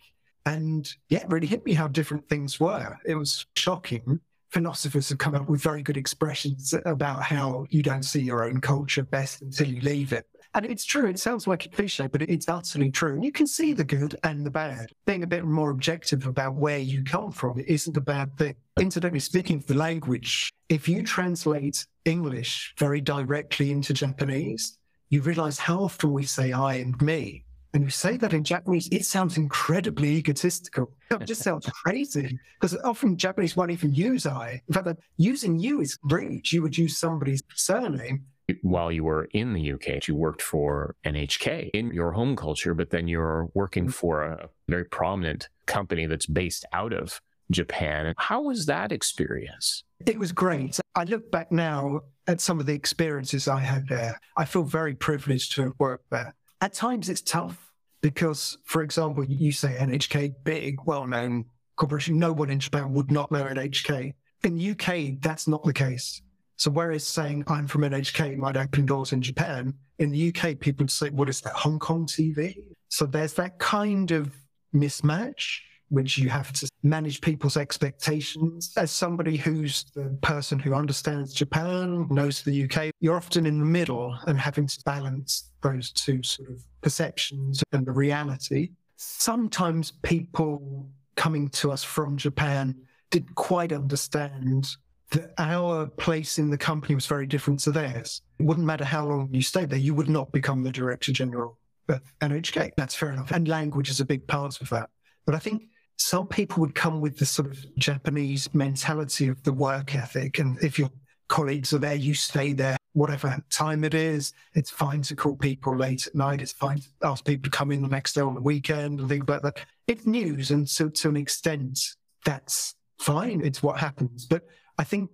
and 0.46 0.92
yeah, 1.10 1.20
it 1.20 1.30
really 1.30 1.48
hit 1.48 1.66
me 1.66 1.74
how 1.74 1.88
different 1.88 2.28
things 2.30 2.60
were. 2.60 2.98
It 3.06 3.16
was 3.16 3.46
shocking. 3.56 4.20
Philosophers 4.52 5.10
have 5.10 5.18
come 5.18 5.36
up 5.36 5.50
with 5.50 5.62
very 5.62 5.82
good 5.82 5.98
expressions 5.98 6.74
about 6.86 7.24
how 7.24 7.66
you 7.70 7.82
don't 7.82 8.04
see 8.04 8.22
your 8.22 8.46
own 8.46 8.62
culture 8.62 9.04
best 9.04 9.42
until 9.42 9.68
you 9.68 9.82
leave 9.82 10.14
it. 10.14 10.28
And 10.56 10.66
it's 10.66 10.86
true. 10.86 11.06
It 11.08 11.20
sounds 11.20 11.48
like 11.48 11.66
a 11.66 11.70
cliche, 11.70 12.08
but 12.08 12.22
it's 12.22 12.48
utterly 12.48 12.90
true. 12.90 13.16
And 13.16 13.26
you 13.26 13.32
can 13.34 13.46
see 13.46 13.74
the 13.74 13.84
good 13.84 14.16
and 14.24 14.46
the 14.46 14.50
bad. 14.50 14.90
Being 15.06 15.24
a 15.24 15.28
bit 15.28 15.44
more 15.44 15.70
objective 15.70 16.26
about 16.28 16.56
where 16.56 16.78
you 16.78 17.04
come 17.04 17.34
from 17.34 17.60
isn't 17.60 17.98
a 17.98 18.02
bad 18.02 18.38
thing. 18.38 18.56
Incidentally, 18.80 19.20
speaking 19.20 19.58
of 19.58 19.68
the 19.68 19.74
language, 19.74 20.50
if 20.70 20.88
you 20.88 21.04
translate 21.04 21.86
English 22.06 22.74
very 22.78 23.02
directly 23.02 23.72
into 23.72 23.94
Japanese, 23.94 24.78
you 25.10 25.22
realize 25.22 25.60
how 25.60 25.84
often 25.84 26.14
we 26.14 26.24
say 26.24 26.54
I 26.54 26.76
and 26.76 27.00
me. 27.02 27.44
And 27.74 27.84
you 27.84 27.90
say 27.90 28.16
that 28.16 28.32
in 28.32 28.46
Japanese, 28.46 28.88
it 28.94 29.04
sounds 29.04 29.36
incredibly 29.36 30.08
egotistical. 30.16 30.94
It 31.12 31.26
just 31.26 31.42
sounds 31.44 31.66
crazy 31.66 32.40
because 32.62 32.78
often 32.86 33.18
Japanese 33.18 33.58
won't 33.58 33.72
even 33.72 33.94
use 33.94 34.26
I. 34.26 34.62
In 34.70 34.74
fact, 34.74 34.88
using 35.18 35.60
you 35.60 35.82
is 35.82 35.98
great. 35.98 36.54
You 36.54 36.62
would 36.62 36.78
use 36.78 36.98
somebody's 36.98 37.44
surname 37.54 38.24
while 38.62 38.92
you 38.92 39.04
were 39.04 39.26
in 39.32 39.54
the 39.54 39.72
UK, 39.74 40.08
you 40.08 40.16
worked 40.16 40.42
for 40.42 40.96
NHK 41.06 41.72
in 41.74 41.92
your 41.92 42.12
home 42.12 42.36
culture, 42.36 42.74
but 42.74 42.90
then 42.90 43.08
you're 43.08 43.50
working 43.54 43.86
mm-hmm. 43.86 43.92
for 43.92 44.24
a 44.24 44.50
very 44.68 44.86
prominent 44.86 45.50
company 45.66 46.06
that's 46.06 46.26
based 46.26 46.66
out 46.74 46.94
of 46.94 47.22
Japan. 47.52 48.14
How 48.18 48.42
was 48.42 48.66
that 48.66 48.92
experience? 48.92 49.84
It 50.06 50.20
was 50.20 50.32
great. 50.32 50.80
I 50.96 51.04
look 51.04 51.32
back 51.32 51.52
now 51.52 52.02
at 52.28 52.42
some 52.42 52.60
of 52.60 52.66
the 52.66 52.74
experiences 52.74 53.48
I 53.48 53.60
had 53.60 53.88
there. 53.88 54.20
I 54.38 54.46
feel 54.46 54.64
very 54.64 54.96
privileged 54.96 55.54
to 55.54 55.64
have 55.64 55.74
worked 55.80 56.10
there. 56.10 56.34
At 56.62 56.74
times 56.74 57.10
it's 57.10 57.22
tough 57.22 57.72
because, 58.02 58.58
for 58.64 58.82
example, 58.82 59.24
you 59.24 59.52
say 59.52 59.76
NHK, 59.80 60.36
big, 60.44 60.78
well 60.86 61.06
known 61.08 61.46
corporation. 61.76 62.18
No 62.18 62.34
one 62.34 62.50
in 62.50 62.60
Japan 62.60 62.94
would 62.94 63.12
not 63.12 63.32
know 63.32 63.44
NHK. 63.44 64.14
In 64.44 64.58
the 64.58 64.72
UK, 64.72 65.20
that's 65.22 65.48
not 65.48 65.64
the 65.64 65.74
case. 65.74 66.22
So 66.58 66.72
whereas 66.72 67.06
saying 67.06 67.44
I'm 67.48 67.68
from 67.68 67.82
NHK 67.82 68.38
might 68.38 68.58
open 68.58 68.86
doors 68.86 69.12
in 69.14 69.22
Japan, 69.22 69.74
in 70.00 70.12
the 70.12 70.30
UK, 70.30 70.60
people 70.60 70.84
would 70.84 70.92
say, 70.92 71.10
what 71.10 71.30
is 71.30 71.42
that, 71.42 71.54
Hong 71.54 71.80
Kong 71.80 72.06
TV? 72.06 72.58
So 72.90 73.06
there's 73.06 73.34
that 73.34 73.60
kind 73.60 74.12
of 74.12 74.32
mismatch, 74.74 75.60
which 75.90 76.18
you 76.18 76.30
have 76.30 76.52
to 76.54 76.70
manage 76.84 77.22
people's 77.22 77.58
expectations. 77.58 78.74
As 78.78 78.92
somebody 78.92 79.38
who's 79.38 79.86
the 79.96 80.18
person 80.22 80.60
who 80.60 80.74
understands 80.74 81.34
Japan, 81.34 82.08
knows 82.10 82.42
the 82.42 82.64
UK, 82.64 82.92
you're 83.00 83.16
often 83.16 83.46
in 83.46 83.60
the 83.60 83.66
middle 83.66 84.18
and 84.28 84.40
having 84.40 84.68
to 84.68 84.82
balance 84.86 85.52
those 85.62 85.92
two 85.92 86.24
sort 86.24 86.50
of 86.50 86.66
perceptions 86.82 87.64
and 87.72 87.86
the 87.86 87.92
reality. 87.92 88.72
Sometimes 88.98 89.92
people 90.04 90.90
coming 91.16 91.50
to 91.50 91.72
us 91.72 91.84
from 91.84 92.18
Japan 92.18 92.76
didn't 93.12 93.36
quite 93.36 93.72
understand 93.72 94.68
that 95.12 95.34
our 95.38 95.88
place 95.88 96.40
in 96.40 96.50
the 96.50 96.58
company 96.58 96.96
was 96.96 97.06
very 97.06 97.28
different 97.28 97.60
to 97.62 97.72
theirs. 97.72 98.22
It 98.40 98.44
wouldn't 98.44 98.66
matter 98.66 98.86
how 98.86 99.06
long 99.06 99.30
you 99.32 99.42
stayed 99.42 99.70
there, 99.70 99.80
you 99.80 99.94
would 99.94 100.10
not 100.10 100.32
become 100.32 100.64
the 100.64 100.72
director 100.72 101.12
general 101.12 101.58
of 101.90 102.02
NHK. 102.22 102.72
That's 102.78 102.96
fair 102.96 103.12
enough. 103.12 103.32
And 103.32 103.48
language 103.48 103.90
is 103.90 104.00
a 104.00 104.06
big 104.06 104.28
part 104.28 104.60
of 104.62 104.70
that. 104.70 104.90
But 105.26 105.36
I 105.36 105.40
think 105.40 105.64
some 105.98 106.28
people 106.28 106.62
would 106.62 106.76
come 106.76 107.02
with 107.02 107.18
the 107.18 107.26
sort 107.26 107.50
of 107.50 107.64
Japanese 107.78 108.54
mentality 108.54 109.28
of 109.28 109.42
the 109.44 109.54
work 109.54 109.96
ethic. 109.96 110.40
And 110.40 110.62
if 110.64 110.78
your 110.78 110.90
colleagues 111.28 111.74
are 111.74 111.80
there, 111.80 111.96
you 111.96 112.14
stay 112.14 112.54
there, 112.54 112.78
whatever 112.94 113.38
time 113.50 113.84
it 113.84 113.94
is. 113.94 114.34
It's 114.54 114.70
fine 114.70 115.02
to 115.04 115.16
call 115.16 115.36
people 115.36 115.76
late 115.76 116.08
at 116.08 116.16
night. 116.16 116.42
It's 116.42 116.52
fine 116.52 116.80
to 116.80 116.88
ask 117.04 117.24
people 117.24 117.50
to 117.50 117.58
come 117.58 117.72
in 117.72 117.82
the 117.82 117.88
next 117.88 118.14
day 118.14 118.22
on 118.22 118.36
the 118.36 118.42
weekend 118.42 119.00
and 119.00 119.10
things 119.10 119.28
like 119.28 119.42
that. 119.44 119.60
It's 119.88 120.06
news. 120.06 120.52
And 120.52 120.68
so 120.68 120.90
to 120.90 121.10
an 121.10 121.18
extent, 121.18 121.80
that's 122.26 122.76
fine. 123.00 123.42
It's 123.44 123.64
what 123.64 123.80
happens. 123.80 124.26
But 124.26 124.44
I 124.78 124.84
think 124.84 125.12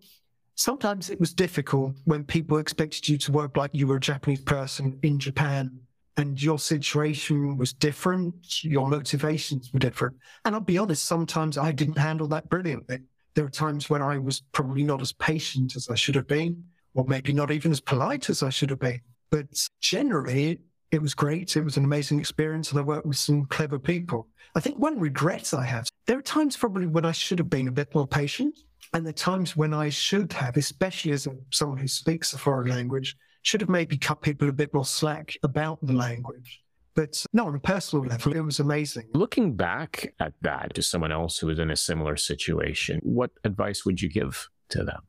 sometimes 0.56 1.10
it 1.10 1.20
was 1.20 1.34
difficult 1.34 1.96
when 2.06 2.24
people 2.24 2.58
expected 2.58 3.08
you 3.08 3.18
to 3.20 3.32
work 3.32 3.58
like 3.58 3.72
you 3.74 3.88
were 3.88 3.98
a 3.98 4.02
Japanese 4.02 4.42
person 4.42 5.00
in 5.04 5.20
Japan 5.20 5.80
and 6.18 6.42
your 6.42 6.60
situation 6.60 7.58
was 7.58 7.74
different, 7.74 8.64
your 8.64 8.88
motivations 8.88 9.72
were 9.72 9.80
different. 9.80 10.16
And 10.46 10.54
I'll 10.56 10.62
be 10.62 10.78
honest, 10.78 11.06
sometimes 11.06 11.58
I 11.58 11.72
didn't 11.72 11.98
handle 11.98 12.28
that 12.30 12.50
brilliantly. 12.50 13.00
There 13.34 13.46
were 13.46 13.50
times 13.50 13.90
when 13.90 14.02
I 14.02 14.18
was 14.18 14.42
probably 14.52 14.84
not 14.84 15.02
as 15.02 15.14
patient 15.14 15.76
as 15.76 15.90
I 15.90 15.96
should 15.96 16.16
have 16.16 16.28
been, 16.28 16.64
or 16.94 17.06
maybe 17.08 17.32
not 17.32 17.50
even 17.50 17.72
as 17.72 17.80
polite 17.80 18.30
as 18.30 18.44
I 18.44 18.50
should 18.50 18.70
have 18.70 18.80
been. 18.80 19.00
But 19.30 19.48
generally, 19.80 20.60
it 20.92 21.02
was 21.02 21.14
great. 21.14 21.56
It 21.56 21.64
was 21.64 21.78
an 21.78 21.86
amazing 21.86 22.20
experience, 22.20 22.72
and 22.72 22.80
I 22.80 22.84
worked 22.84 23.06
with 23.06 23.18
some 23.18 23.46
clever 23.46 23.80
people. 23.80 24.28
I 24.54 24.60
think 24.60 24.78
one 24.78 25.00
regret 25.00 25.54
I 25.54 25.64
have, 25.64 25.88
there 26.06 26.18
are 26.18 26.22
times 26.22 26.58
probably 26.58 26.88
when 26.88 27.06
I 27.06 27.14
should 27.14 27.40
have 27.40 27.50
been 27.50 27.70
a 27.70 27.72
bit 27.72 27.96
more 27.96 28.06
patient. 28.06 28.58
And 28.94 29.06
the 29.06 29.14
times 29.14 29.56
when 29.56 29.74
I 29.74 29.90
should 29.90 30.34
have, 30.34 30.58
especially 30.58 31.12
as 31.12 31.28
someone 31.52 31.78
who 31.78 31.88
speaks 31.88 32.34
a 32.34 32.38
foreign 32.38 32.70
language, 32.70 33.16
should 33.42 33.62
have 33.62 33.70
maybe 33.70 33.98
cut 33.98 34.22
people 34.22 34.50
a 34.50 34.54
bit 34.54 34.74
more 34.74 34.86
slack 34.86 35.36
about 35.44 35.80
the 35.82 35.94
language. 35.94 36.62
But 36.94 37.22
uh, 37.24 37.28
no, 37.34 37.48
on 37.48 37.56
a 37.56 37.60
personal 37.60 38.06
level, 38.06 38.36
it 38.36 38.42
was 38.42 38.60
amazing. 38.60 39.08
Looking 39.14 39.56
back 39.56 40.14
at 40.20 40.34
that 40.42 40.74
to 40.76 40.82
someone 40.82 41.12
else 41.12 41.38
who 41.38 41.48
was 41.48 41.60
in 41.60 41.72
a 41.72 41.76
similar 41.76 42.18
situation, 42.18 43.00
what 43.04 43.32
advice 43.44 43.86
would 43.86 44.02
you 44.02 44.10
give 44.10 44.50
to 44.70 44.84
them? 44.84 45.02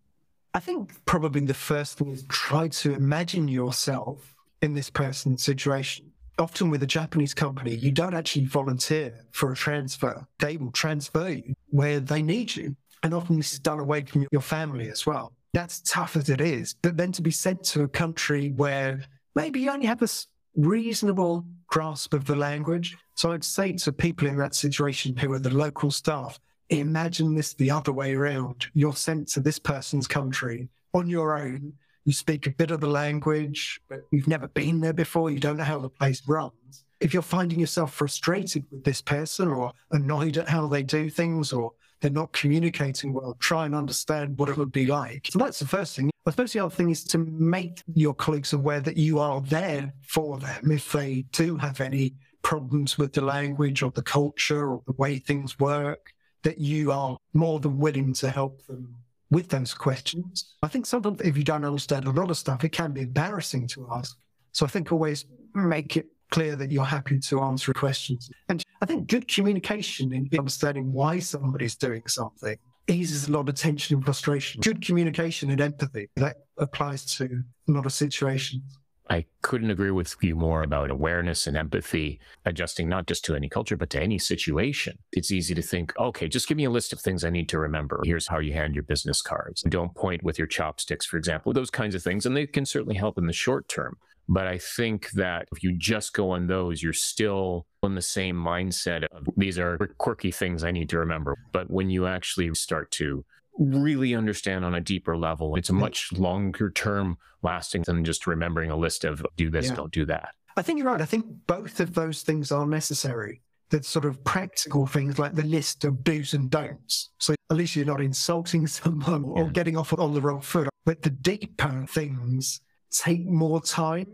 I 0.55 0.61
think 0.61 1.05
probably 1.07 1.41
the 1.41 1.55
first 1.55 1.99
thing 1.99 2.09
is 2.09 2.25
try 2.29 2.69
to 2.69 2.95
imagine 2.95 3.49
yourself 3.49 4.35
in 4.61 4.75
this 4.75 4.91
person's 4.91 5.43
situation. 5.43 6.12
Often 6.39 6.71
with 6.71 6.83
a 6.83 6.87
Japanese 6.87 7.35
company, 7.35 7.75
you 7.75 7.91
don't 7.91 8.15
actually 8.15 8.47
volunteer 8.47 9.27
for 9.33 9.53
a 9.53 9.57
transfer. 9.57 10.27
They 10.39 10.57
will 10.57 10.71
transfer 10.71 11.29
you 11.29 11.55
where 11.71 12.01
they 12.01 12.23
need 12.23 12.55
you. 12.55 12.77
And 13.02 13.14
often 13.14 13.37
this 13.37 13.52
is 13.52 13.59
done 13.59 13.80
away 13.80 14.02
from 14.02 14.26
your 14.30 14.40
family 14.40 14.88
as 14.88 15.06
well. 15.06 15.32
That's 15.52 15.80
tough 15.80 16.16
as 16.16 16.30
it 16.30 16.40
is. 16.40 16.75
But 16.82 16.97
then 16.97 17.12
to 17.12 17.23
be 17.23 17.30
sent 17.30 17.64
to 17.64 17.82
a 17.82 17.88
country 17.88 18.52
where 18.56 19.02
maybe 19.35 19.61
you 19.61 19.71
only 19.71 19.87
have 19.87 20.02
a 20.02 20.09
reasonable 20.56 21.44
grasp 21.66 22.14
of 22.14 22.26
the 22.26 22.37
language. 22.37 22.97
So 23.16 23.32
I'd 23.32 23.44
say 23.44 23.73
to 23.73 23.92
people 23.92 24.28
in 24.28 24.37
that 24.38 24.54
situation 24.54 25.16
who 25.16 25.32
are 25.32 25.38
the 25.38 25.54
local 25.54 25.90
staff, 25.90 26.38
imagine 26.71 27.35
this 27.35 27.54
the 27.54 27.71
other 27.71 27.92
way 27.92 28.14
around. 28.14 28.66
You're 28.75 28.94
sent 28.94 29.28
to 29.28 29.40
this 29.40 29.59
person's 29.59 30.06
country 30.06 30.68
on 30.94 31.09
your 31.09 31.37
own. 31.38 31.73
You 32.04 32.12
speak 32.12 32.47
a 32.47 32.50
bit 32.50 32.71
of 32.71 32.80
the 32.80 32.88
language, 32.88 33.80
but 33.88 34.00
you've 34.11 34.28
never 34.28 34.49
been 34.49 34.80
there 34.80 34.92
before. 34.92 35.30
You 35.30 35.38
don't 35.38 35.56
know 35.56 35.64
how 35.64 35.78
the 35.78 35.88
place 35.88 36.23
runs. 36.26 36.85
If 37.00 37.12
you're 37.12 37.23
finding 37.23 37.61
yourself 37.61 37.92
frustrated 37.92 38.64
with 38.71 38.85
this 38.85 39.02
person 39.02 39.49
or 39.49 39.73
annoyed 39.90 40.37
at 40.37 40.49
how 40.49 40.66
they 40.66 40.82
do 40.82 41.11
things 41.11 41.52
or 41.52 41.73
they're 42.02 42.11
not 42.11 42.32
communicating 42.32 43.12
well, 43.12 43.37
try 43.38 43.64
and 43.64 43.75
understand 43.75 44.37
what 44.37 44.49
it 44.49 44.56
would 44.56 44.73
be 44.73 44.87
like. 44.87 45.28
So 45.30 45.38
that's 45.38 45.61
the 45.61 45.66
first 45.66 45.97
thing. 45.97 46.11
I 46.26 46.30
suppose 46.30 46.52
the 46.52 46.61
other 46.61 46.75
thing 46.75 46.90
is 46.90 47.04
to 47.04 47.18
make 47.18 47.82
your 47.94 48.12
colleagues 48.12 48.52
aware 48.52 48.80
that 48.80 48.97
you 48.97 49.18
are 49.21 49.40
there 49.40 49.92
for 50.02 50.38
them 50.38 50.71
if 50.71 50.92
they 50.92 51.25
do 51.32 51.56
have 51.56 51.80
any 51.80 52.14
problems 52.42 52.99
with 52.99 53.12
the 53.12 53.21
language 53.21 53.82
or 53.82 53.92
the 53.92 54.02
culture 54.02 54.73
or 54.73 54.82
the 54.87 54.92
way 54.92 55.18
things 55.18 55.59
work, 55.59 56.12
that 56.42 56.59
you 56.59 56.90
are 56.90 57.16
more 57.35 57.61
than 57.61 57.78
willing 57.78 58.12
to 58.14 58.30
help 58.30 58.66
them 58.66 58.97
with 59.30 59.49
those 59.49 59.73
questions. 59.73 60.56
I 60.62 60.68
think 60.68 60.87
sometimes 60.87 61.21
if 61.21 61.37
you 61.37 61.44
don't 61.44 61.64
understand 61.64 62.06
a 62.06 62.11
lot 62.11 62.30
of 62.30 62.37
stuff, 62.37 62.64
it 62.64 62.71
can 62.71 62.92
be 62.92 63.02
embarrassing 63.02 63.68
to 63.68 63.88
ask. 63.92 64.16
So 64.50 64.66
I 64.66 64.68
think 64.68 64.92
always 64.92 65.25
make 65.54 65.97
it 65.97 66.06
clear 66.33 66.57
that 66.57 66.73
you're 66.73 66.85
happy 66.85 67.21
to 67.21 67.41
answer 67.41 67.73
questions. 67.73 68.31
And 68.49 68.65
I 68.81 68.87
think 68.87 69.07
good 69.07 69.29
communication 69.29 70.12
in 70.12 70.29
understanding 70.37 70.93
why 70.93 71.21
somebody's 71.21 71.77
doing 71.77 72.03
something 72.09 72.57
eases 72.89 73.29
a 73.29 73.33
lot 73.33 73.49
of 73.49 73.55
tension 73.55 73.97
and 73.97 74.05
frustration. 74.05 74.61
Good 74.61 74.85
communication 74.85 75.51
and 75.51 75.61
empathy, 75.61 76.09
that 76.17 76.39
applies 76.59 77.05
to 77.17 77.45
a 77.69 77.71
lot 77.71 77.87
of 77.87 77.93
situations. 77.93 78.62
I 79.11 79.27
couldn't 79.43 79.71
agree 79.71 79.91
with 79.91 80.17
you 80.23 80.35
more 80.35 80.62
about 80.62 80.91
awareness 80.91 81.47
and 81.47 81.57
empathy, 81.57 82.19
adjusting 82.47 82.89
not 82.89 83.07
just 83.07 83.25
to 83.27 83.35
any 83.35 83.49
culture, 83.49 83.77
but 83.77 83.91
to 83.91 84.01
any 84.01 84.17
situation. 84.17 84.97
It's 85.12 85.31
easy 85.31 85.55
to 85.55 85.62
think, 85.62 85.93
okay, 85.99 86.29
just 86.29 86.49
give 86.49 86.57
me 86.57 86.65
a 86.65 86.71
list 86.71 86.93
of 86.93 87.01
things 87.01 87.23
I 87.23 87.31
need 87.31 87.49
to 87.51 87.59
remember. 87.59 88.01
Here's 88.05 88.29
how 88.29 88.39
you 88.39 88.53
hand 88.55 88.75
your 88.75 88.85
business 88.85 89.21
cards. 89.21 89.62
Don't 89.69 89.95
point 89.95 90.23
with 90.23 90.39
your 90.39 90.47
chopsticks, 90.47 91.05
for 91.05 91.19
example, 91.19 91.53
those 91.53 91.71
kinds 91.71 91.95
of 91.95 92.03
things. 92.03 92.25
And 92.25 92.37
they 92.37 92.47
can 92.47 92.65
certainly 92.65 92.95
help 92.95 93.19
in 93.19 93.27
the 93.27 93.33
short 93.33 93.69
term. 93.69 93.99
But 94.29 94.47
I 94.47 94.59
think 94.59 95.11
that 95.12 95.49
if 95.55 95.62
you 95.62 95.76
just 95.76 96.12
go 96.12 96.31
on 96.31 96.47
those, 96.47 96.83
you're 96.83 96.93
still 96.93 97.67
in 97.83 97.95
the 97.95 98.02
same 98.02 98.37
mindset 98.37 99.05
of 99.12 99.26
these 99.37 99.59
are 99.59 99.76
quirky 99.99 100.31
things 100.31 100.64
I 100.64 100.71
need 100.71 100.88
to 100.91 100.99
remember. 100.99 101.37
But 101.52 101.71
when 101.71 101.91
you 101.91 102.07
actually 102.07 102.55
start 102.55 102.91
to 102.93 103.25
really 103.59 104.14
understand 104.14 104.64
on 104.64 104.75
a 104.75 104.81
deeper 104.81 105.17
level, 105.17 105.57
it's 105.57 105.69
a 105.69 105.73
mm-hmm. 105.73 105.81
much 105.81 106.12
longer 106.12 106.71
term 106.71 107.19
lasting 107.43 107.83
than 107.83 108.05
just 108.05 108.26
remembering 108.26 108.71
a 108.71 108.76
list 108.76 109.05
of 109.05 109.25
do 109.37 109.50
this, 109.50 109.69
yeah. 109.69 109.75
don't 109.75 109.93
do 109.93 110.07
that. 110.07 110.31
I 110.57 110.62
think 110.62 110.79
you're 110.79 110.87
right. 110.87 111.00
I 111.00 111.07
think 111.07 111.26
both 111.47 111.81
of 111.81 111.95
those 111.95 112.23
things 112.23 112.52
are 112.52 112.67
necessary. 112.67 113.43
The 113.71 113.83
sort 113.83 114.05
of 114.05 114.23
practical 114.23 114.87
things 114.87 115.19
like 115.19 115.35
the 115.35 115.45
list 115.45 115.85
of 115.85 116.05
do's 116.05 116.35
and 116.35 116.50
don'ts. 116.50 117.11
So 117.19 117.35
at 117.50 117.57
least 117.57 117.75
you're 117.75 117.87
not 117.87 118.02
insulting 118.02 118.67
someone 118.69 119.25
or 119.25 119.45
yeah. 119.45 119.50
getting 119.50 119.76
off 119.76 119.93
on 119.99 120.14
the 120.14 120.21
wrong 120.21 120.41
foot. 120.41 120.69
But 120.85 121.02
the 121.02 121.11
deeper 121.11 121.87
things 121.88 122.61
take 122.93 123.25
more 123.27 123.61
time 123.61 124.07